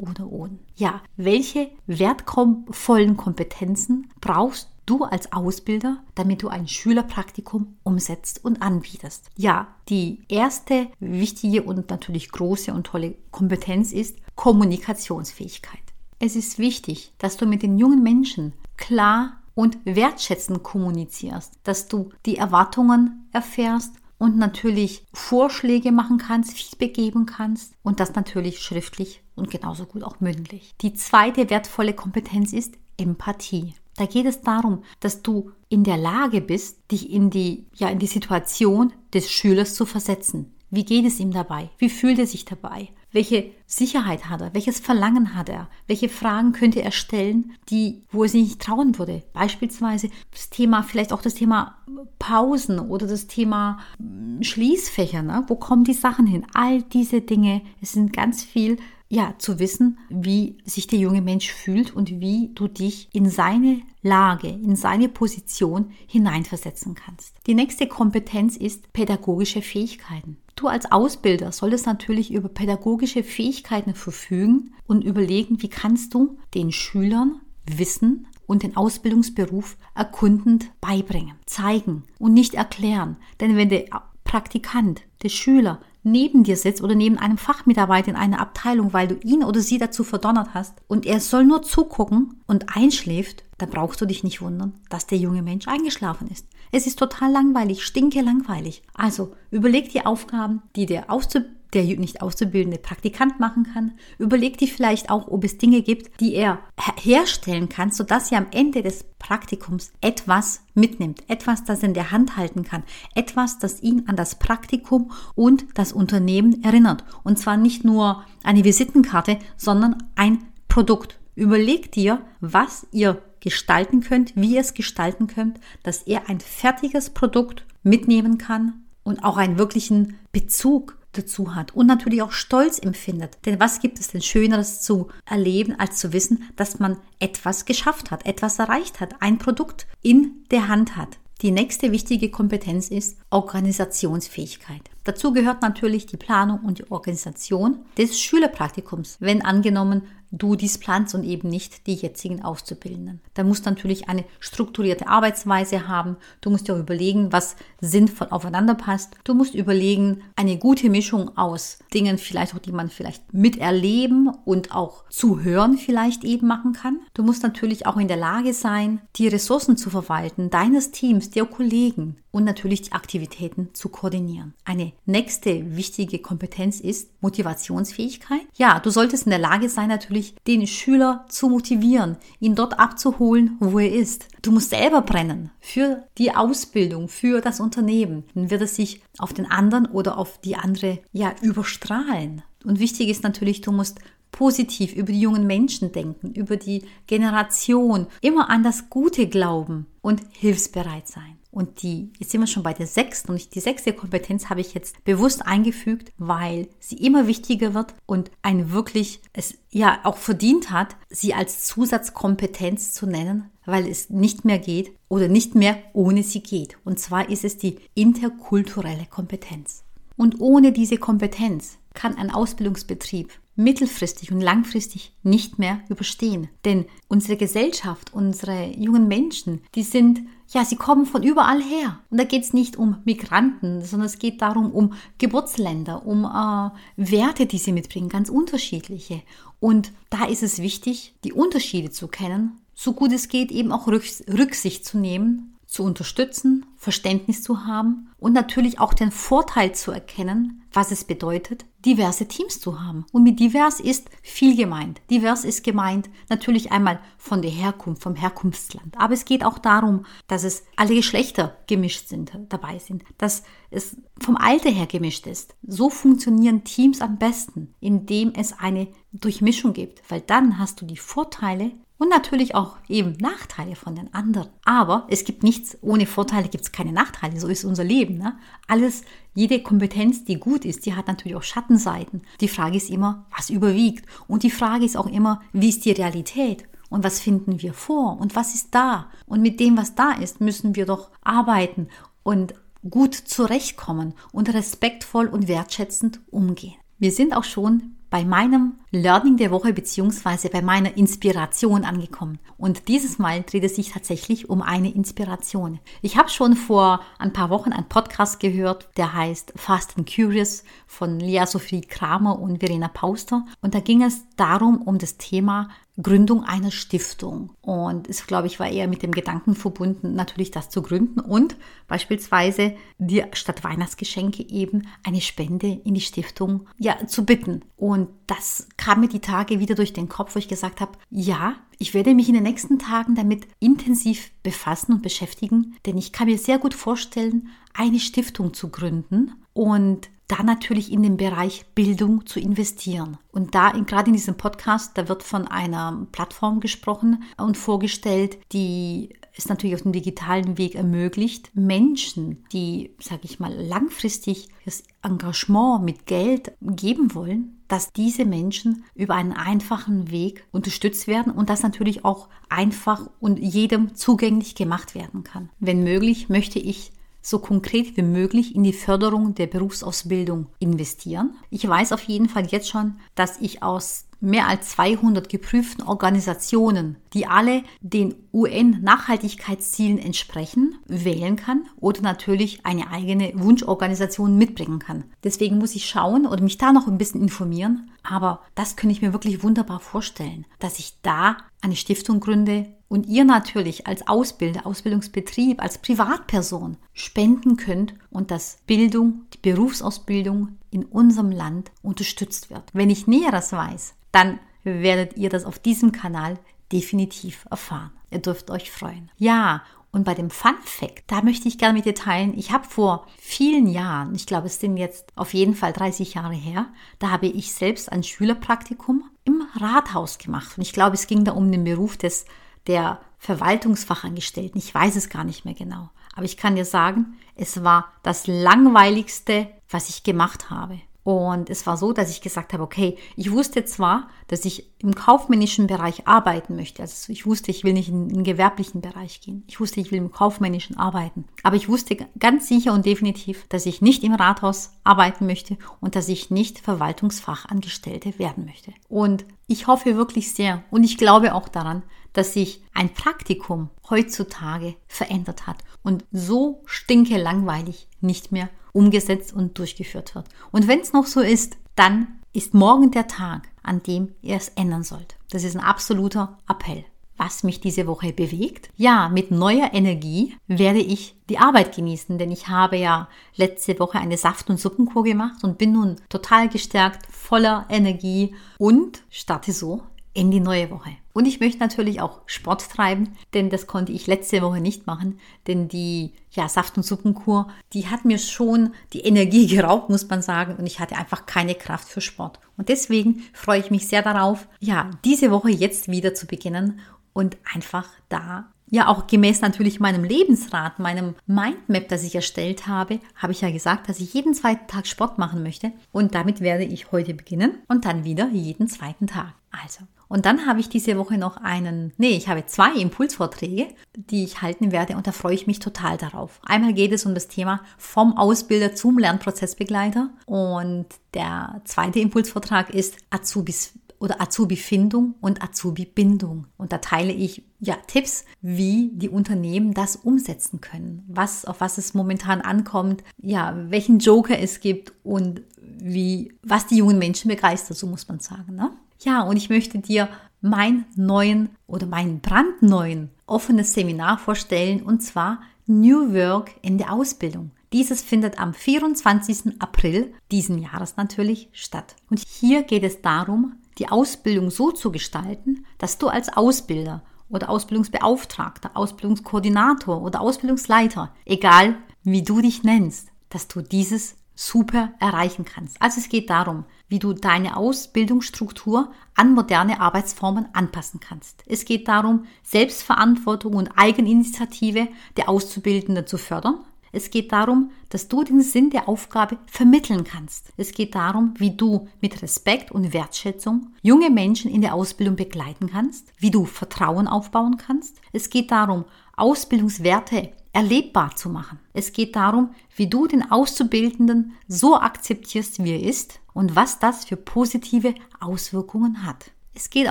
oder, 0.00 0.30
oder. 0.30 0.52
Ja, 0.76 1.02
welche 1.16 1.68
wertvollen 1.88 3.16
Kompetenzen 3.16 4.08
brauchst 4.20 4.70
du 4.90 5.04
als 5.04 5.32
Ausbilder, 5.32 6.02
damit 6.16 6.42
du 6.42 6.48
ein 6.48 6.66
Schülerpraktikum 6.66 7.76
umsetzt 7.84 8.44
und 8.44 8.60
anbietest? 8.60 9.30
Ja, 9.36 9.68
die 9.88 10.18
erste 10.28 10.88
wichtige 10.98 11.62
und 11.62 11.90
natürlich 11.90 12.32
große 12.32 12.74
und 12.74 12.88
tolle 12.88 13.14
Kompetenz 13.30 13.92
ist 13.92 14.18
Kommunikationsfähigkeit. 14.34 15.80
Es 16.18 16.34
ist 16.34 16.58
wichtig, 16.58 17.12
dass 17.18 17.36
du 17.36 17.46
mit 17.46 17.62
den 17.62 17.78
jungen 17.78 18.02
Menschen 18.02 18.52
klar 18.76 19.38
und 19.54 19.78
wertschätzend 19.84 20.62
kommunizierst, 20.62 21.54
dass 21.62 21.86
du 21.86 22.10
die 22.26 22.36
Erwartungen 22.36 23.28
erfährst 23.32 23.92
und 24.18 24.36
natürlich 24.36 25.06
Vorschläge 25.12 25.92
machen 25.92 26.18
kannst, 26.18 26.52
Feedback 26.52 26.94
geben 26.94 27.26
kannst 27.26 27.74
und 27.82 28.00
das 28.00 28.14
natürlich 28.14 28.60
schriftlich 28.60 29.22
und 29.34 29.50
genauso 29.50 29.86
gut 29.86 30.02
auch 30.02 30.20
mündlich. 30.20 30.74
Die 30.80 30.94
zweite 30.94 31.48
wertvolle 31.48 31.94
Kompetenz 31.94 32.52
ist 32.52 32.74
Empathie. 32.98 33.74
Da 34.00 34.06
geht 34.06 34.24
es 34.24 34.40
darum, 34.40 34.82
dass 35.00 35.20
du 35.20 35.50
in 35.68 35.84
der 35.84 35.98
Lage 35.98 36.40
bist, 36.40 36.90
dich 36.90 37.12
in 37.12 37.28
die, 37.28 37.66
ja, 37.74 37.90
in 37.90 37.98
die 37.98 38.06
Situation 38.06 38.94
des 39.12 39.30
Schülers 39.30 39.74
zu 39.74 39.84
versetzen. 39.84 40.54
Wie 40.70 40.86
geht 40.86 41.04
es 41.04 41.20
ihm 41.20 41.32
dabei? 41.32 41.68
Wie 41.76 41.90
fühlt 41.90 42.18
er 42.18 42.26
sich 42.26 42.46
dabei? 42.46 42.88
Welche 43.12 43.50
Sicherheit 43.66 44.30
hat 44.30 44.40
er? 44.40 44.54
Welches 44.54 44.80
Verlangen 44.80 45.34
hat 45.34 45.50
er? 45.50 45.68
Welche 45.86 46.08
Fragen 46.08 46.52
könnte 46.52 46.80
er 46.80 46.92
stellen, 46.92 47.52
die, 47.68 48.04
wo 48.10 48.22
er 48.22 48.30
sich 48.30 48.42
nicht 48.42 48.62
trauen 48.62 48.98
würde? 48.98 49.22
Beispielsweise 49.34 50.08
das 50.32 50.48
Thema, 50.48 50.82
vielleicht 50.82 51.12
auch 51.12 51.20
das 51.20 51.34
Thema 51.34 51.76
Pausen 52.18 52.78
oder 52.78 53.06
das 53.06 53.26
Thema 53.26 53.80
hm, 53.98 54.42
Schließfächer. 54.42 55.20
Ne? 55.20 55.44
Wo 55.48 55.56
kommen 55.56 55.84
die 55.84 55.92
Sachen 55.92 56.26
hin? 56.26 56.46
All 56.54 56.80
diese 56.84 57.20
Dinge. 57.20 57.60
Es 57.82 57.92
sind 57.92 58.14
ganz 58.14 58.44
viel 58.44 58.78
ja, 59.12 59.34
zu 59.38 59.58
wissen, 59.58 59.98
wie 60.08 60.56
sich 60.64 60.86
der 60.86 61.00
junge 61.00 61.20
Mensch 61.20 61.52
fühlt 61.52 61.94
und 61.94 62.20
wie 62.20 62.52
du 62.54 62.68
dich 62.68 63.08
in 63.12 63.28
seine 63.28 63.82
Lage, 64.02 64.48
in 64.48 64.76
seine 64.76 65.08
Position 65.08 65.90
hineinversetzen 66.06 66.94
kannst. 66.94 67.34
Die 67.48 67.56
nächste 67.56 67.88
Kompetenz 67.88 68.56
ist 68.56 68.92
pädagogische 68.92 69.62
Fähigkeiten. 69.62 70.36
Du 70.54 70.68
als 70.68 70.92
Ausbilder 70.92 71.50
solltest 71.50 71.86
natürlich 71.86 72.32
über 72.32 72.48
pädagogische 72.48 73.24
Fähigkeiten 73.24 73.94
verfügen 73.94 74.74
und 74.86 75.02
überlegen, 75.02 75.60
wie 75.60 75.68
kannst 75.68 76.14
du 76.14 76.38
den 76.54 76.70
Schülern 76.70 77.40
Wissen 77.66 78.28
und 78.46 78.62
den 78.62 78.76
Ausbildungsberuf 78.76 79.76
erkundend 79.94 80.70
beibringen, 80.80 81.34
zeigen 81.46 82.04
und 82.18 82.32
nicht 82.32 82.54
erklären. 82.54 83.16
Denn 83.40 83.56
wenn 83.56 83.70
der 83.70 83.86
Praktikant, 84.22 85.02
der 85.22 85.30
Schüler 85.30 85.80
neben 86.02 86.44
dir 86.44 86.56
sitzt 86.56 86.82
oder 86.82 86.94
neben 86.94 87.18
einem 87.18 87.38
Fachmitarbeiter 87.38 88.08
in 88.08 88.16
einer 88.16 88.40
Abteilung, 88.40 88.92
weil 88.92 89.08
du 89.08 89.16
ihn 89.22 89.44
oder 89.44 89.60
sie 89.60 89.78
dazu 89.78 90.04
verdonnert 90.04 90.54
hast 90.54 90.74
und 90.88 91.06
er 91.06 91.20
soll 91.20 91.44
nur 91.44 91.62
zugucken 91.62 92.40
und 92.46 92.76
einschläft, 92.76 93.44
dann 93.58 93.70
brauchst 93.70 94.00
du 94.00 94.06
dich 94.06 94.24
nicht 94.24 94.40
wundern, 94.40 94.74
dass 94.88 95.06
der 95.06 95.18
junge 95.18 95.42
Mensch 95.42 95.68
eingeschlafen 95.68 96.28
ist. 96.28 96.46
Es 96.72 96.86
ist 96.86 96.98
total 96.98 97.32
langweilig, 97.32 97.84
stinke 97.84 98.22
langweilig. 98.22 98.82
Also 98.94 99.34
überleg 99.50 99.90
die 99.90 100.06
Aufgaben, 100.06 100.62
die 100.76 100.86
der 100.86 101.10
Auszubildende 101.10 101.59
der 101.72 101.84
nicht 101.84 102.22
auszubildende 102.22 102.78
Praktikant 102.78 103.40
machen 103.40 103.68
kann. 103.72 103.92
Überleg 104.18 104.58
dir 104.58 104.68
vielleicht 104.68 105.10
auch, 105.10 105.28
ob 105.28 105.44
es 105.44 105.58
Dinge 105.58 105.82
gibt, 105.82 106.20
die 106.20 106.34
er 106.34 106.60
herstellen 106.96 107.68
kann, 107.68 107.90
sodass 107.90 108.30
er 108.32 108.38
am 108.38 108.46
Ende 108.50 108.82
des 108.82 109.04
Praktikums 109.18 109.92
etwas 110.00 110.62
mitnimmt, 110.74 111.28
etwas, 111.28 111.64
das 111.64 111.82
er 111.82 111.88
in 111.88 111.94
der 111.94 112.10
Hand 112.10 112.36
halten 112.36 112.64
kann, 112.64 112.82
etwas, 113.14 113.58
das 113.58 113.82
ihn 113.82 114.04
an 114.08 114.16
das 114.16 114.36
Praktikum 114.38 115.12
und 115.34 115.66
das 115.74 115.92
Unternehmen 115.92 116.64
erinnert. 116.64 117.04
Und 117.22 117.38
zwar 117.38 117.56
nicht 117.56 117.84
nur 117.84 118.24
eine 118.42 118.64
Visitenkarte, 118.64 119.38
sondern 119.56 120.02
ein 120.16 120.38
Produkt. 120.68 121.18
Überleg 121.34 121.92
dir, 121.92 122.22
was 122.40 122.86
ihr 122.92 123.22
gestalten 123.40 124.00
könnt, 124.00 124.36
wie 124.36 124.54
ihr 124.54 124.60
es 124.60 124.74
gestalten 124.74 125.26
könnt, 125.26 125.60
dass 125.82 126.02
er 126.02 126.28
ein 126.28 126.40
fertiges 126.40 127.10
Produkt 127.10 127.64
mitnehmen 127.82 128.38
kann 128.38 128.84
und 129.02 129.24
auch 129.24 129.36
einen 129.36 129.58
wirklichen 129.58 130.18
Bezug 130.32 130.98
dazu 131.12 131.54
hat 131.54 131.74
und 131.74 131.86
natürlich 131.86 132.22
auch 132.22 132.32
Stolz 132.32 132.78
empfindet. 132.78 133.38
Denn 133.46 133.60
was 133.60 133.80
gibt 133.80 133.98
es 133.98 134.08
denn 134.08 134.22
Schöneres 134.22 134.80
zu 134.80 135.08
erleben, 135.24 135.78
als 135.78 135.96
zu 135.96 136.12
wissen, 136.12 136.44
dass 136.56 136.78
man 136.78 136.96
etwas 137.18 137.64
geschafft 137.64 138.10
hat, 138.10 138.26
etwas 138.26 138.58
erreicht 138.58 139.00
hat, 139.00 139.14
ein 139.20 139.38
Produkt 139.38 139.86
in 140.02 140.44
der 140.50 140.68
Hand 140.68 140.96
hat. 140.96 141.18
Die 141.42 141.52
nächste 141.52 141.90
wichtige 141.90 142.30
Kompetenz 142.30 142.88
ist 142.88 143.16
Organisationsfähigkeit. 143.30 144.82
Dazu 145.04 145.32
gehört 145.32 145.62
natürlich 145.62 146.04
die 146.04 146.18
Planung 146.18 146.60
und 146.60 146.78
die 146.78 146.90
Organisation 146.90 147.78
des 147.96 148.20
Schülerpraktikums, 148.20 149.16
wenn 149.20 149.42
angenommen 149.42 150.02
du 150.30 150.56
dies 150.56 150.78
planst 150.78 151.14
und 151.14 151.24
eben 151.24 151.48
nicht 151.48 151.86
die 151.86 151.94
jetzigen 151.94 152.42
Auszubildenden. 152.42 153.20
Da 153.34 153.42
musst 153.44 153.66
du 153.66 153.70
natürlich 153.70 154.08
eine 154.08 154.24
strukturierte 154.38 155.08
Arbeitsweise 155.08 155.88
haben. 155.88 156.16
Du 156.40 156.50
musst 156.50 156.68
dir 156.68 156.74
auch 156.74 156.80
überlegen, 156.80 157.32
was 157.32 157.56
sinnvoll 157.80 158.28
aufeinander 158.30 158.74
passt. 158.74 159.14
Du 159.24 159.34
musst 159.34 159.54
überlegen, 159.54 160.22
eine 160.36 160.58
gute 160.58 160.90
Mischung 160.90 161.36
aus 161.36 161.78
Dingen 161.92 162.18
vielleicht 162.18 162.54
auch, 162.54 162.58
die 162.58 162.72
man 162.72 162.90
vielleicht 162.90 163.32
miterleben 163.32 164.30
und 164.44 164.74
auch 164.74 165.04
zu 165.08 165.40
hören 165.40 165.78
vielleicht 165.78 166.24
eben 166.24 166.46
machen 166.46 166.72
kann. 166.72 167.00
Du 167.14 167.22
musst 167.22 167.42
natürlich 167.42 167.86
auch 167.86 167.96
in 167.96 168.08
der 168.08 168.16
Lage 168.16 168.54
sein, 168.54 169.00
die 169.16 169.28
Ressourcen 169.28 169.76
zu 169.76 169.90
verwalten, 169.90 170.50
deines 170.50 170.90
Teams, 170.90 171.30
der 171.30 171.44
Kollegen 171.44 172.16
und 172.30 172.44
natürlich 172.44 172.82
die 172.82 172.92
Aktivitäten 172.92 173.70
zu 173.72 173.88
koordinieren. 173.88 174.54
Eine 174.64 174.92
nächste 175.06 175.76
wichtige 175.76 176.18
Kompetenz 176.18 176.80
ist 176.80 177.10
Motivationsfähigkeit. 177.22 178.42
Ja, 178.56 178.80
du 178.80 178.90
solltest 178.90 179.26
in 179.26 179.30
der 179.30 179.38
Lage 179.38 179.68
sein, 179.68 179.88
natürlich 179.88 180.34
den 180.46 180.66
Schüler 180.66 181.24
zu 181.28 181.48
motivieren, 181.48 182.16
ihn 182.38 182.54
dort 182.54 182.78
abzuholen, 182.78 183.56
wo 183.60 183.78
er 183.78 183.92
ist. 183.92 184.28
Du 184.42 184.52
musst 184.52 184.70
selber 184.70 185.02
brennen 185.02 185.50
für 185.60 186.04
die 186.18 186.34
Ausbildung, 186.34 187.08
für 187.08 187.40
das 187.40 187.60
Unternehmen. 187.60 188.24
Dann 188.34 188.50
wird 188.50 188.62
es 188.62 188.76
sich 188.76 189.02
auf 189.18 189.32
den 189.32 189.50
anderen 189.50 189.86
oder 189.86 190.18
auf 190.18 190.38
die 190.38 190.56
andere 190.56 191.00
ja 191.12 191.34
überstrahlen. 191.42 192.42
Und 192.64 192.78
wichtig 192.78 193.08
ist 193.08 193.22
natürlich, 193.22 193.60
du 193.62 193.72
musst 193.72 193.98
positiv 194.32 194.94
über 194.94 195.12
die 195.12 195.20
jungen 195.20 195.46
Menschen 195.46 195.92
denken, 195.92 196.32
über 196.32 196.56
die 196.56 196.84
Generation, 197.06 198.06
immer 198.20 198.48
an 198.50 198.62
das 198.62 198.88
Gute 198.90 199.28
glauben 199.28 199.86
und 200.02 200.22
hilfsbereit 200.30 201.08
sein. 201.08 201.39
Und 201.50 201.82
die, 201.82 202.12
jetzt 202.18 202.30
sind 202.30 202.40
wir 202.40 202.46
schon 202.46 202.62
bei 202.62 202.72
der 202.72 202.86
sechsten 202.86 203.32
und 203.32 203.54
die 203.54 203.60
sechste 203.60 203.92
Kompetenz 203.92 204.50
habe 204.50 204.60
ich 204.60 204.72
jetzt 204.72 205.02
bewusst 205.04 205.44
eingefügt, 205.44 206.12
weil 206.16 206.68
sie 206.78 206.96
immer 206.96 207.26
wichtiger 207.26 207.74
wird 207.74 207.94
und 208.06 208.30
ein 208.42 208.70
wirklich 208.70 209.20
es 209.32 209.58
ja 209.70 210.00
auch 210.04 210.16
verdient 210.16 210.70
hat, 210.70 210.96
sie 211.08 211.34
als 211.34 211.64
Zusatzkompetenz 211.64 212.92
zu 212.92 213.06
nennen, 213.06 213.50
weil 213.66 213.88
es 213.88 214.10
nicht 214.10 214.44
mehr 214.44 214.58
geht 214.58 214.92
oder 215.08 215.26
nicht 215.26 215.56
mehr 215.56 215.78
ohne 215.92 216.22
sie 216.22 216.42
geht. 216.42 216.76
Und 216.84 217.00
zwar 217.00 217.28
ist 217.28 217.44
es 217.44 217.56
die 217.56 217.78
interkulturelle 217.94 219.06
Kompetenz. 219.06 219.82
Und 220.16 220.40
ohne 220.40 220.70
diese 220.70 220.98
Kompetenz 220.98 221.78
kann 221.94 222.16
ein 222.16 222.30
Ausbildungsbetrieb 222.30 223.32
mittelfristig 223.60 224.32
und 224.32 224.40
langfristig 224.40 225.12
nicht 225.22 225.58
mehr 225.58 225.80
überstehen. 225.88 226.48
Denn 226.64 226.86
unsere 227.08 227.36
Gesellschaft, 227.36 228.12
unsere 228.12 228.74
jungen 228.76 229.06
Menschen, 229.06 229.60
die 229.74 229.82
sind, 229.82 230.20
ja, 230.48 230.64
sie 230.64 230.76
kommen 230.76 231.06
von 231.06 231.22
überall 231.22 231.62
her. 231.62 231.98
Und 232.10 232.18
da 232.18 232.24
geht 232.24 232.42
es 232.42 232.52
nicht 232.52 232.76
um 232.76 232.96
Migranten, 233.04 233.82
sondern 233.82 234.06
es 234.06 234.18
geht 234.18 234.40
darum, 234.42 234.72
um 234.72 234.94
Geburtsländer, 235.18 236.06
um 236.06 236.24
äh, 236.24 236.70
Werte, 236.96 237.46
die 237.46 237.58
sie 237.58 237.72
mitbringen, 237.72 238.08
ganz 238.08 238.30
unterschiedliche. 238.30 239.22
Und 239.60 239.92
da 240.08 240.24
ist 240.24 240.42
es 240.42 240.60
wichtig, 240.60 241.14
die 241.24 241.32
Unterschiede 241.32 241.90
zu 241.90 242.08
kennen, 242.08 242.58
so 242.74 242.94
gut 242.94 243.12
es 243.12 243.28
geht, 243.28 243.50
eben 243.50 243.72
auch 243.72 243.86
Rücksicht 243.86 244.86
zu 244.86 244.96
nehmen 244.96 245.49
zu 245.70 245.84
unterstützen, 245.84 246.66
Verständnis 246.76 247.44
zu 247.44 247.64
haben 247.64 248.10
und 248.18 248.32
natürlich 248.32 248.80
auch 248.80 248.92
den 248.92 249.12
Vorteil 249.12 249.72
zu 249.72 249.92
erkennen, 249.92 250.64
was 250.72 250.90
es 250.90 251.04
bedeutet, 251.04 251.64
diverse 251.86 252.26
Teams 252.26 252.60
zu 252.60 252.80
haben. 252.80 253.06
Und 253.12 253.22
mit 253.22 253.38
divers 253.38 253.78
ist 253.78 254.10
viel 254.20 254.56
gemeint. 254.56 255.00
Divers 255.10 255.44
ist 255.44 255.62
gemeint 255.62 256.10
natürlich 256.28 256.72
einmal 256.72 256.98
von 257.18 257.40
der 257.40 257.52
Herkunft, 257.52 258.02
vom 258.02 258.16
Herkunftsland. 258.16 258.96
Aber 258.98 259.14
es 259.14 259.24
geht 259.24 259.44
auch 259.44 259.58
darum, 259.58 260.06
dass 260.26 260.42
es 260.42 260.64
alle 260.74 260.96
Geschlechter 260.96 261.56
gemischt 261.68 262.08
sind, 262.08 262.32
dabei 262.48 262.80
sind, 262.80 263.04
dass 263.16 263.44
es 263.70 263.96
vom 264.18 264.36
Alter 264.36 264.70
her 264.70 264.86
gemischt 264.86 265.28
ist. 265.28 265.54
So 265.62 265.88
funktionieren 265.88 266.64
Teams 266.64 267.00
am 267.00 267.16
besten, 267.16 267.74
indem 267.78 268.32
es 268.34 268.58
eine 268.58 268.88
Durchmischung 269.12 269.72
gibt, 269.72 270.02
weil 270.10 270.20
dann 270.20 270.58
hast 270.58 270.80
du 270.80 270.84
die 270.84 270.96
Vorteile 270.96 271.70
und 272.00 272.08
natürlich 272.08 272.54
auch 272.54 272.78
eben 272.88 273.12
Nachteile 273.20 273.76
von 273.76 273.94
den 273.94 274.12
anderen. 274.14 274.48
Aber 274.64 275.06
es 275.10 275.24
gibt 275.24 275.42
nichts, 275.42 275.76
ohne 275.82 276.06
Vorteile 276.06 276.48
gibt 276.48 276.64
es 276.64 276.72
keine 276.72 276.92
Nachteile. 276.92 277.38
So 277.38 277.46
ist 277.46 277.62
unser 277.62 277.84
Leben. 277.84 278.16
Ne? 278.16 278.38
Alles 278.66 279.02
jede 279.34 279.62
Kompetenz, 279.62 280.24
die 280.24 280.40
gut 280.40 280.64
ist, 280.64 280.86
die 280.86 280.94
hat 280.94 281.08
natürlich 281.08 281.36
auch 281.36 281.42
Schattenseiten. 281.42 282.22
Die 282.40 282.48
Frage 282.48 282.78
ist 282.78 282.88
immer, 282.88 283.26
was 283.36 283.50
überwiegt? 283.50 284.06
Und 284.26 284.44
die 284.44 284.50
Frage 284.50 284.86
ist 284.86 284.96
auch 284.96 285.08
immer, 285.08 285.42
wie 285.52 285.68
ist 285.68 285.84
die 285.84 285.92
Realität? 285.92 286.64
Und 286.88 287.04
was 287.04 287.20
finden 287.20 287.60
wir 287.60 287.74
vor? 287.74 288.18
Und 288.18 288.34
was 288.34 288.54
ist 288.54 288.74
da? 288.74 289.10
Und 289.26 289.42
mit 289.42 289.60
dem, 289.60 289.76
was 289.76 289.94
da 289.94 290.12
ist, 290.12 290.40
müssen 290.40 290.76
wir 290.76 290.86
doch 290.86 291.10
arbeiten 291.20 291.88
und 292.22 292.54
gut 292.88 293.14
zurechtkommen 293.14 294.14
und 294.32 294.54
respektvoll 294.54 295.26
und 295.26 295.48
wertschätzend 295.48 296.20
umgehen. 296.30 296.76
Wir 296.98 297.12
sind 297.12 297.36
auch 297.36 297.44
schon 297.44 297.96
bei 298.08 298.24
meinem 298.24 298.79
Learning 298.92 299.36
der 299.36 299.52
Woche 299.52 299.72
beziehungsweise 299.72 300.48
bei 300.48 300.62
meiner 300.62 300.96
Inspiration 300.96 301.84
angekommen. 301.84 302.40
Und 302.56 302.88
dieses 302.88 303.20
Mal 303.20 303.42
dreht 303.42 303.62
es 303.62 303.76
sich 303.76 303.90
tatsächlich 303.92 304.50
um 304.50 304.62
eine 304.62 304.92
Inspiration. 304.92 305.78
Ich 306.02 306.16
habe 306.16 306.28
schon 306.28 306.56
vor 306.56 307.00
ein 307.18 307.32
paar 307.32 307.50
Wochen 307.50 307.72
einen 307.72 307.88
Podcast 307.88 308.40
gehört, 308.40 308.88
der 308.96 309.14
heißt 309.14 309.52
Fast 309.54 309.96
and 309.96 310.12
Curious 310.12 310.64
von 310.88 311.20
Lea 311.20 311.44
Sophie 311.46 311.82
Kramer 311.82 312.40
und 312.40 312.58
Verena 312.58 312.88
Pauster. 312.88 313.46
Und 313.62 313.76
da 313.76 313.80
ging 313.80 314.02
es 314.02 314.24
darum, 314.36 314.82
um 314.82 314.98
das 314.98 315.18
Thema 315.18 315.68
Gründung 316.02 316.44
einer 316.44 316.70
Stiftung. 316.70 317.50
Und 317.60 318.08
es, 318.08 318.26
glaube 318.26 318.46
ich, 318.46 318.58
war 318.60 318.68
eher 318.68 318.88
mit 318.88 319.02
dem 319.02 319.12
Gedanken 319.12 319.54
verbunden, 319.54 320.14
natürlich 320.14 320.50
das 320.50 320.70
zu 320.70 320.82
gründen 320.82 321.20
und 321.20 321.56
beispielsweise 321.88 322.74
dir 322.98 323.28
statt 323.32 323.64
Weihnachtsgeschenke 323.64 324.48
eben 324.48 324.86
eine 325.04 325.20
Spende 325.20 325.80
in 325.84 325.94
die 325.94 326.00
Stiftung 326.00 326.68
ja, 326.78 327.06
zu 327.06 327.24
bitten. 327.24 327.64
Und 327.76 328.08
das 328.26 328.68
kam 328.80 329.00
mir 329.00 329.08
die 329.08 329.20
Tage 329.20 329.60
wieder 329.60 329.74
durch 329.74 329.92
den 329.92 330.08
Kopf, 330.08 330.34
wo 330.34 330.38
ich 330.38 330.48
gesagt 330.48 330.80
habe, 330.80 330.92
ja, 331.10 331.56
ich 331.78 331.92
werde 331.92 332.14
mich 332.14 332.28
in 332.28 332.34
den 332.34 332.44
nächsten 332.44 332.78
Tagen 332.78 333.14
damit 333.14 333.46
intensiv 333.58 334.30
befassen 334.42 334.94
und 334.94 335.02
beschäftigen, 335.02 335.76
denn 335.84 335.98
ich 335.98 336.12
kann 336.12 336.28
mir 336.28 336.38
sehr 336.38 336.58
gut 336.58 336.72
vorstellen, 336.72 337.48
eine 337.74 338.00
Stiftung 338.00 338.54
zu 338.54 338.70
gründen 338.70 339.34
und 339.52 340.08
da 340.28 340.42
natürlich 340.42 340.90
in 340.90 341.02
den 341.02 341.18
Bereich 341.18 341.66
Bildung 341.74 342.24
zu 342.24 342.40
investieren. 342.40 343.18
Und 343.32 343.54
da, 343.54 343.72
gerade 343.72 344.08
in 344.08 344.14
diesem 344.14 344.36
Podcast, 344.36 344.96
da 344.96 345.10
wird 345.10 345.24
von 345.24 345.46
einer 345.46 346.06
Plattform 346.10 346.60
gesprochen 346.60 347.24
und 347.36 347.58
vorgestellt, 347.58 348.38
die 348.52 349.10
es 349.36 349.48
natürlich 349.48 349.74
auf 349.74 349.82
dem 349.82 349.92
digitalen 349.92 350.58
Weg 350.58 350.74
ermöglicht, 350.74 351.50
Menschen, 351.54 352.44
die, 352.52 352.90
sage 352.98 353.22
ich 353.24 353.40
mal, 353.40 353.52
langfristig 353.52 354.48
das 354.64 354.82
Engagement 355.02 355.84
mit 355.84 356.06
Geld 356.06 356.52
geben 356.60 357.14
wollen, 357.14 357.60
dass 357.68 357.92
diese 357.92 358.24
Menschen 358.24 358.84
über 358.94 359.14
einen 359.14 359.32
einfachen 359.32 360.10
Weg 360.10 360.44
unterstützt 360.50 361.06
werden 361.06 361.32
und 361.32 361.48
das 361.48 361.62
natürlich 361.62 362.04
auch 362.04 362.28
einfach 362.48 363.08
und 363.20 363.38
jedem 363.38 363.94
zugänglich 363.94 364.54
gemacht 364.54 364.94
werden 364.94 365.22
kann. 365.22 365.50
Wenn 365.60 365.84
möglich, 365.84 366.28
möchte 366.28 366.58
ich 366.58 366.92
so 367.22 367.38
konkret 367.38 367.96
wie 367.96 368.02
möglich 368.02 368.54
in 368.54 368.62
die 368.62 368.72
Förderung 368.72 369.34
der 369.34 369.46
Berufsausbildung 369.46 370.46
investieren. 370.58 371.34
Ich 371.50 371.66
weiß 371.66 371.92
auf 371.92 372.02
jeden 372.02 372.28
Fall 372.28 372.46
jetzt 372.46 372.68
schon, 372.68 372.96
dass 373.14 373.40
ich 373.40 373.62
aus 373.62 374.06
mehr 374.20 374.48
als 374.48 374.70
200 374.70 375.28
geprüften 375.28 375.82
Organisationen, 375.82 376.96
die 377.14 377.26
alle 377.26 377.62
den 377.80 378.14
UN-Nachhaltigkeitszielen 378.32 379.98
entsprechen, 379.98 380.78
wählen 380.86 381.36
kann 381.36 381.66
oder 381.80 382.02
natürlich 382.02 382.64
eine 382.66 382.90
eigene 382.90 383.32
Wunschorganisation 383.34 384.36
mitbringen 384.36 384.78
kann. 384.78 385.04
Deswegen 385.24 385.58
muss 385.58 385.74
ich 385.74 385.88
schauen 385.88 386.26
oder 386.26 386.42
mich 386.42 386.58
da 386.58 386.72
noch 386.72 386.86
ein 386.86 386.98
bisschen 386.98 387.22
informieren. 387.22 387.90
Aber 388.02 388.40
das 388.54 388.76
könnte 388.76 388.92
ich 388.92 389.02
mir 389.02 389.12
wirklich 389.12 389.42
wunderbar 389.42 389.80
vorstellen, 389.80 390.46
dass 390.58 390.78
ich 390.78 390.98
da 391.02 391.38
eine 391.62 391.76
Stiftung 391.76 392.20
gründe 392.20 392.66
und 392.90 393.06
ihr 393.06 393.24
natürlich 393.24 393.86
als 393.86 394.08
Ausbilder, 394.08 394.66
Ausbildungsbetrieb, 394.66 395.62
als 395.62 395.78
Privatperson 395.78 396.76
spenden 396.92 397.56
könnt 397.56 397.94
und 398.10 398.32
dass 398.32 398.58
Bildung, 398.66 399.22
die 399.32 399.38
Berufsausbildung 399.38 400.58
in 400.72 400.84
unserem 400.84 401.30
Land 401.30 401.70
unterstützt 401.82 402.50
wird. 402.50 402.64
Wenn 402.72 402.90
ich 402.90 403.06
Näheres 403.06 403.52
weiß, 403.52 403.94
dann 404.10 404.40
werdet 404.64 405.16
ihr 405.16 405.30
das 405.30 405.44
auf 405.44 405.60
diesem 405.60 405.92
Kanal 405.92 406.38
definitiv 406.72 407.46
erfahren. 407.48 407.92
Ihr 408.10 408.18
dürft 408.18 408.50
euch 408.50 408.72
freuen. 408.72 409.08
Ja, 409.16 409.62
und 409.92 410.04
bei 410.04 410.14
dem 410.14 410.30
Fun 410.30 410.56
Fact, 410.64 411.04
da 411.06 411.22
möchte 411.22 411.46
ich 411.46 411.58
gerne 411.58 411.74
mit 411.74 411.84
dir 411.84 411.94
teilen. 411.94 412.36
Ich 412.36 412.50
habe 412.50 412.64
vor 412.64 413.06
vielen 413.18 413.68
Jahren, 413.68 414.16
ich 414.16 414.26
glaube, 414.26 414.48
es 414.48 414.58
sind 414.58 414.76
jetzt 414.76 415.12
auf 415.14 415.32
jeden 415.32 415.54
Fall 415.54 415.72
30 415.72 416.14
Jahre 416.14 416.34
her, 416.34 416.66
da 416.98 417.10
habe 417.10 417.28
ich 417.28 417.52
selbst 417.52 417.90
ein 417.90 418.02
Schülerpraktikum 418.02 419.04
im 419.24 419.44
Rathaus 419.54 420.18
gemacht. 420.18 420.58
Und 420.58 420.62
ich 420.62 420.72
glaube, 420.72 420.94
es 420.94 421.06
ging 421.06 421.24
da 421.24 421.32
um 421.32 421.52
den 421.52 421.62
Beruf 421.62 421.96
des 421.96 422.24
der 422.66 423.00
Verwaltungsfachangestellten. 423.18 424.58
Ich 424.58 424.74
weiß 424.74 424.96
es 424.96 425.08
gar 425.08 425.24
nicht 425.24 425.44
mehr 425.44 425.54
genau. 425.54 425.90
Aber 426.14 426.24
ich 426.24 426.36
kann 426.36 426.56
dir 426.56 426.64
sagen, 426.64 427.14
es 427.34 427.62
war 427.62 427.92
das 428.02 428.26
langweiligste, 428.26 429.48
was 429.68 429.88
ich 429.88 430.02
gemacht 430.02 430.50
habe. 430.50 430.80
Und 431.02 431.48
es 431.48 431.66
war 431.66 431.76
so, 431.76 431.92
dass 431.92 432.10
ich 432.10 432.20
gesagt 432.20 432.52
habe, 432.52 432.62
okay, 432.62 432.98
ich 433.16 433.32
wusste 433.32 433.64
zwar, 433.64 434.08
dass 434.28 434.44
ich 434.44 434.70
im 434.78 434.94
kaufmännischen 434.94 435.66
Bereich 435.66 436.06
arbeiten 436.06 436.56
möchte. 436.56 436.82
Also 436.82 437.10
ich 437.10 437.24
wusste, 437.24 437.50
ich 437.50 437.64
will 437.64 437.72
nicht 437.72 437.88
in 437.88 438.08
den 438.08 438.22
gewerblichen 438.22 438.82
Bereich 438.82 439.20
gehen. 439.20 439.42
Ich 439.48 439.60
wusste, 439.60 439.80
ich 439.80 439.90
will 439.90 439.98
im 439.98 440.12
kaufmännischen 440.12 440.76
arbeiten. 440.76 441.24
Aber 441.42 441.56
ich 441.56 441.68
wusste 441.68 441.96
ganz 442.18 442.48
sicher 442.48 442.74
und 442.74 442.84
definitiv, 442.84 443.46
dass 443.48 443.64
ich 443.64 443.80
nicht 443.80 444.04
im 444.04 444.14
Rathaus 444.14 444.72
arbeiten 444.84 445.24
möchte 445.24 445.56
und 445.80 445.96
dass 445.96 446.08
ich 446.08 446.30
nicht 446.30 446.58
Verwaltungsfachangestellte 446.58 448.18
werden 448.18 448.44
möchte. 448.44 448.72
Und 448.88 449.24
ich 449.46 449.66
hoffe 449.66 449.96
wirklich 449.96 450.34
sehr 450.34 450.62
und 450.70 450.84
ich 450.84 450.98
glaube 450.98 451.34
auch 451.34 451.48
daran, 451.48 451.82
dass 452.12 452.34
sich 452.34 452.62
ein 452.74 452.92
Praktikum 452.92 453.70
heutzutage 453.88 454.74
verändert 454.88 455.46
hat 455.46 455.58
und 455.82 456.04
so 456.12 456.62
stinke 456.66 457.18
langweilig 457.18 457.88
nicht 458.00 458.32
mehr 458.32 458.48
umgesetzt 458.72 459.32
und 459.32 459.58
durchgeführt 459.58 460.14
wird. 460.14 460.26
Und 460.52 460.68
wenn 460.68 460.80
es 460.80 460.92
noch 460.92 461.06
so 461.06 461.20
ist, 461.20 461.56
dann 461.74 462.20
ist 462.32 462.54
morgen 462.54 462.90
der 462.90 463.08
Tag, 463.08 463.48
an 463.62 463.82
dem 463.82 464.14
ihr 464.22 464.36
es 464.36 464.50
ändern 464.50 464.84
sollt. 464.84 465.16
Das 465.30 465.44
ist 465.44 465.56
ein 465.56 465.62
absoluter 465.62 466.38
Appell. 466.48 466.84
Was 467.16 467.42
mich 467.42 467.60
diese 467.60 467.86
Woche 467.86 468.14
bewegt? 468.14 468.70
Ja, 468.78 469.10
mit 469.10 469.30
neuer 469.30 469.74
Energie 469.74 470.34
werde 470.46 470.78
ich 470.78 471.14
die 471.28 471.36
Arbeit 471.36 471.76
genießen, 471.76 472.16
denn 472.16 472.30
ich 472.30 472.48
habe 472.48 472.78
ja 472.78 473.10
letzte 473.36 473.78
Woche 473.78 473.98
eine 473.98 474.16
Saft- 474.16 474.48
und 474.48 474.58
Suppenkur 474.58 475.04
gemacht 475.04 475.44
und 475.44 475.58
bin 475.58 475.72
nun 475.72 475.96
total 476.08 476.48
gestärkt, 476.48 477.04
voller 477.12 477.66
Energie 477.68 478.34
und 478.56 479.02
starte 479.10 479.52
so 479.52 479.82
in 480.12 480.30
die 480.30 480.40
neue 480.40 480.70
Woche. 480.70 480.90
Und 481.12 481.26
ich 481.26 481.40
möchte 481.40 481.58
natürlich 481.58 482.00
auch 482.00 482.20
Sport 482.26 482.68
treiben, 482.68 483.16
denn 483.34 483.50
das 483.50 483.66
konnte 483.66 483.92
ich 483.92 484.06
letzte 484.06 484.42
Woche 484.42 484.60
nicht 484.60 484.86
machen, 484.86 485.18
denn 485.46 485.68
die 485.68 486.12
ja, 486.30 486.48
Saft- 486.48 486.76
und 486.76 486.82
Suppenkur, 486.82 487.48
die 487.72 487.88
hat 487.88 488.04
mir 488.04 488.18
schon 488.18 488.72
die 488.92 489.00
Energie 489.00 489.46
geraubt, 489.54 489.90
muss 489.90 490.08
man 490.08 490.22
sagen, 490.22 490.56
und 490.56 490.66
ich 490.66 490.80
hatte 490.80 490.96
einfach 490.96 491.26
keine 491.26 491.54
Kraft 491.54 491.88
für 491.88 492.00
Sport. 492.00 492.40
Und 492.56 492.68
deswegen 492.68 493.22
freue 493.32 493.60
ich 493.60 493.70
mich 493.70 493.88
sehr 493.88 494.02
darauf, 494.02 494.48
ja, 494.60 494.90
diese 495.04 495.30
Woche 495.30 495.50
jetzt 495.50 495.88
wieder 495.88 496.14
zu 496.14 496.26
beginnen 496.26 496.80
und 497.12 497.36
einfach 497.52 497.88
da 498.08 498.50
ja, 498.70 498.86
auch 498.86 499.08
gemäß 499.08 499.40
natürlich 499.40 499.80
meinem 499.80 500.04
Lebensrat, 500.04 500.78
meinem 500.78 501.16
Mindmap, 501.26 501.88
das 501.88 502.04
ich 502.04 502.14
erstellt 502.14 502.68
habe, 502.68 503.00
habe 503.16 503.32
ich 503.32 503.40
ja 503.40 503.50
gesagt, 503.50 503.88
dass 503.88 503.98
ich 503.98 504.14
jeden 504.14 504.32
zweiten 504.32 504.68
Tag 504.68 504.86
Sport 504.86 505.18
machen 505.18 505.42
möchte. 505.42 505.72
Und 505.90 506.14
damit 506.14 506.40
werde 506.40 506.64
ich 506.64 506.92
heute 506.92 507.14
beginnen 507.14 507.58
und 507.66 507.84
dann 507.84 508.04
wieder 508.04 508.28
jeden 508.28 508.68
zweiten 508.68 509.08
Tag. 509.08 509.34
Also, 509.50 509.80
und 510.10 510.26
dann 510.26 510.44
habe 510.44 510.58
ich 510.58 510.68
diese 510.68 510.98
Woche 510.98 511.16
noch 511.16 511.36
einen, 511.36 511.92
nee, 511.96 512.10
ich 512.10 512.28
habe 512.28 512.44
zwei 512.44 512.74
Impulsvorträge, 512.74 513.68
die 513.94 514.24
ich 514.24 514.42
halten 514.42 514.72
werde 514.72 514.96
und 514.96 515.06
da 515.06 515.12
freue 515.12 515.34
ich 515.34 515.46
mich 515.46 515.60
total 515.60 515.96
darauf. 515.98 516.40
Einmal 516.42 516.72
geht 516.72 516.90
es 516.90 517.06
um 517.06 517.14
das 517.14 517.28
Thema 517.28 517.62
vom 517.78 518.16
Ausbilder 518.16 518.74
zum 518.74 518.98
Lernprozessbegleiter 518.98 520.10
und 520.26 520.86
der 521.14 521.62
zweite 521.64 522.00
Impulsvortrag 522.00 522.74
ist 522.74 522.96
Azubis 523.10 523.74
oder 524.00 524.20
Azubi-Findung 524.20 525.14
und 525.20 525.44
Azubi-Bindung. 525.44 526.48
Und 526.56 526.72
da 526.72 526.78
teile 526.78 527.12
ich 527.12 527.44
ja 527.60 527.76
Tipps, 527.86 528.24
wie 528.40 528.90
die 528.94 529.10
Unternehmen 529.10 529.74
das 529.74 529.94
umsetzen 529.94 530.60
können, 530.60 531.04
was 531.06 531.44
auf 531.44 531.60
was 531.60 531.78
es 531.78 531.94
momentan 531.94 532.40
ankommt, 532.40 533.04
ja, 533.22 533.54
welchen 533.68 534.00
Joker 534.00 534.40
es 534.40 534.58
gibt 534.58 534.92
und 535.04 535.42
wie 535.62 536.32
was 536.42 536.66
die 536.66 536.78
jungen 536.78 536.98
Menschen 536.98 537.28
begeistert, 537.28 537.76
so 537.76 537.86
muss 537.86 538.08
man 538.08 538.18
sagen. 538.18 538.56
Ne? 538.56 538.72
Ja, 539.02 539.22
und 539.22 539.36
ich 539.36 539.48
möchte 539.48 539.78
dir 539.78 540.08
meinen 540.40 540.86
neuen 540.94 541.50
oder 541.66 541.86
meinen 541.86 542.20
brandneuen 542.20 543.10
offenes 543.26 543.72
Seminar 543.72 544.18
vorstellen 544.18 544.82
und 544.82 545.02
zwar 545.02 545.40
New 545.66 546.12
Work 546.12 546.50
in 546.62 546.78
der 546.78 546.92
Ausbildung. 546.92 547.52
Dieses 547.72 548.02
findet 548.02 548.38
am 548.40 548.52
24. 548.52 549.60
April 549.60 550.12
diesen 550.32 550.58
Jahres 550.58 550.96
natürlich 550.96 551.48
statt. 551.52 551.94
Und 552.10 552.18
hier 552.26 552.64
geht 552.64 552.82
es 552.82 553.00
darum, 553.00 553.54
die 553.78 553.88
Ausbildung 553.88 554.50
so 554.50 554.72
zu 554.72 554.90
gestalten, 554.90 555.64
dass 555.78 555.96
du 555.98 556.08
als 556.08 556.36
Ausbilder 556.36 557.02
oder 557.28 557.48
Ausbildungsbeauftragter, 557.48 558.72
Ausbildungskoordinator 558.74 560.02
oder 560.02 560.20
Ausbildungsleiter, 560.20 561.14
egal 561.24 561.76
wie 562.02 562.22
du 562.22 562.40
dich 562.40 562.64
nennst, 562.64 563.08
dass 563.28 563.46
du 563.46 563.62
dieses 563.62 564.16
super 564.40 564.94
erreichen 565.00 565.44
kannst. 565.44 565.80
Also 565.82 566.00
es 566.00 566.08
geht 566.08 566.30
darum, 566.30 566.64
wie 566.88 566.98
du 566.98 567.12
deine 567.12 567.58
Ausbildungsstruktur 567.58 568.90
an 569.14 569.34
moderne 569.34 569.80
Arbeitsformen 569.80 570.48
anpassen 570.54 570.98
kannst. 570.98 571.42
Es 571.46 571.66
geht 571.66 571.88
darum, 571.88 572.24
Selbstverantwortung 572.42 573.54
und 573.54 573.72
Eigeninitiative 573.76 574.88
der 575.18 575.28
Auszubildenden 575.28 576.06
zu 576.06 576.16
fördern. 576.16 576.60
Es 576.90 577.10
geht 577.10 577.32
darum, 577.32 577.70
dass 577.90 578.08
du 578.08 578.24
den 578.24 578.40
Sinn 578.40 578.70
der 578.70 578.88
Aufgabe 578.88 579.36
vermitteln 579.46 580.04
kannst. 580.04 580.52
Es 580.56 580.72
geht 580.72 580.94
darum, 580.94 581.34
wie 581.36 581.54
du 581.54 581.88
mit 582.00 582.22
Respekt 582.22 582.72
und 582.72 582.94
Wertschätzung 582.94 583.74
junge 583.82 584.08
Menschen 584.08 584.50
in 584.50 584.62
der 584.62 584.74
Ausbildung 584.74 585.16
begleiten 585.16 585.68
kannst, 585.70 586.12
wie 586.18 586.30
du 586.30 586.46
Vertrauen 586.46 587.06
aufbauen 587.06 587.58
kannst. 587.58 588.00
Es 588.12 588.30
geht 588.30 588.50
darum, 588.50 588.86
Ausbildungswerte 589.16 590.32
erlebbar 590.52 591.16
zu 591.16 591.28
machen. 591.28 591.58
Es 591.72 591.92
geht 591.92 592.16
darum, 592.16 592.54
wie 592.74 592.88
du 592.88 593.06
den 593.06 593.30
Auszubildenden 593.30 594.32
so 594.48 594.76
akzeptierst, 594.76 595.62
wie 595.62 595.72
er 595.72 595.82
ist 595.82 596.20
und 596.32 596.56
was 596.56 596.78
das 596.78 597.04
für 597.04 597.16
positive 597.16 597.94
Auswirkungen 598.20 599.04
hat. 599.04 599.30
Es 599.54 599.70
geht 599.70 599.90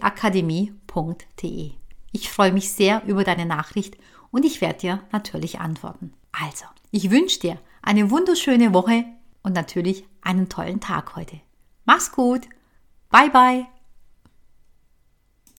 akademie.de. 0.00 1.72
Ich 2.12 2.30
freue 2.30 2.52
mich 2.52 2.70
sehr 2.70 3.02
über 3.06 3.24
deine 3.24 3.46
Nachricht 3.46 3.98
und 4.30 4.44
ich 4.44 4.60
werde 4.60 4.78
dir 4.78 5.00
natürlich 5.10 5.58
antworten. 5.58 6.12
Also, 6.30 6.66
ich 6.92 7.10
wünsche 7.10 7.40
dir 7.40 7.58
eine 7.82 8.12
wunderschöne 8.12 8.72
Woche 8.72 9.04
und 9.42 9.52
natürlich 9.52 10.04
einen 10.24 10.48
tollen 10.48 10.80
Tag 10.80 11.14
heute. 11.16 11.40
Mach's 11.84 12.12
gut. 12.12 12.48
Bye 13.10 13.30
bye. 13.30 13.73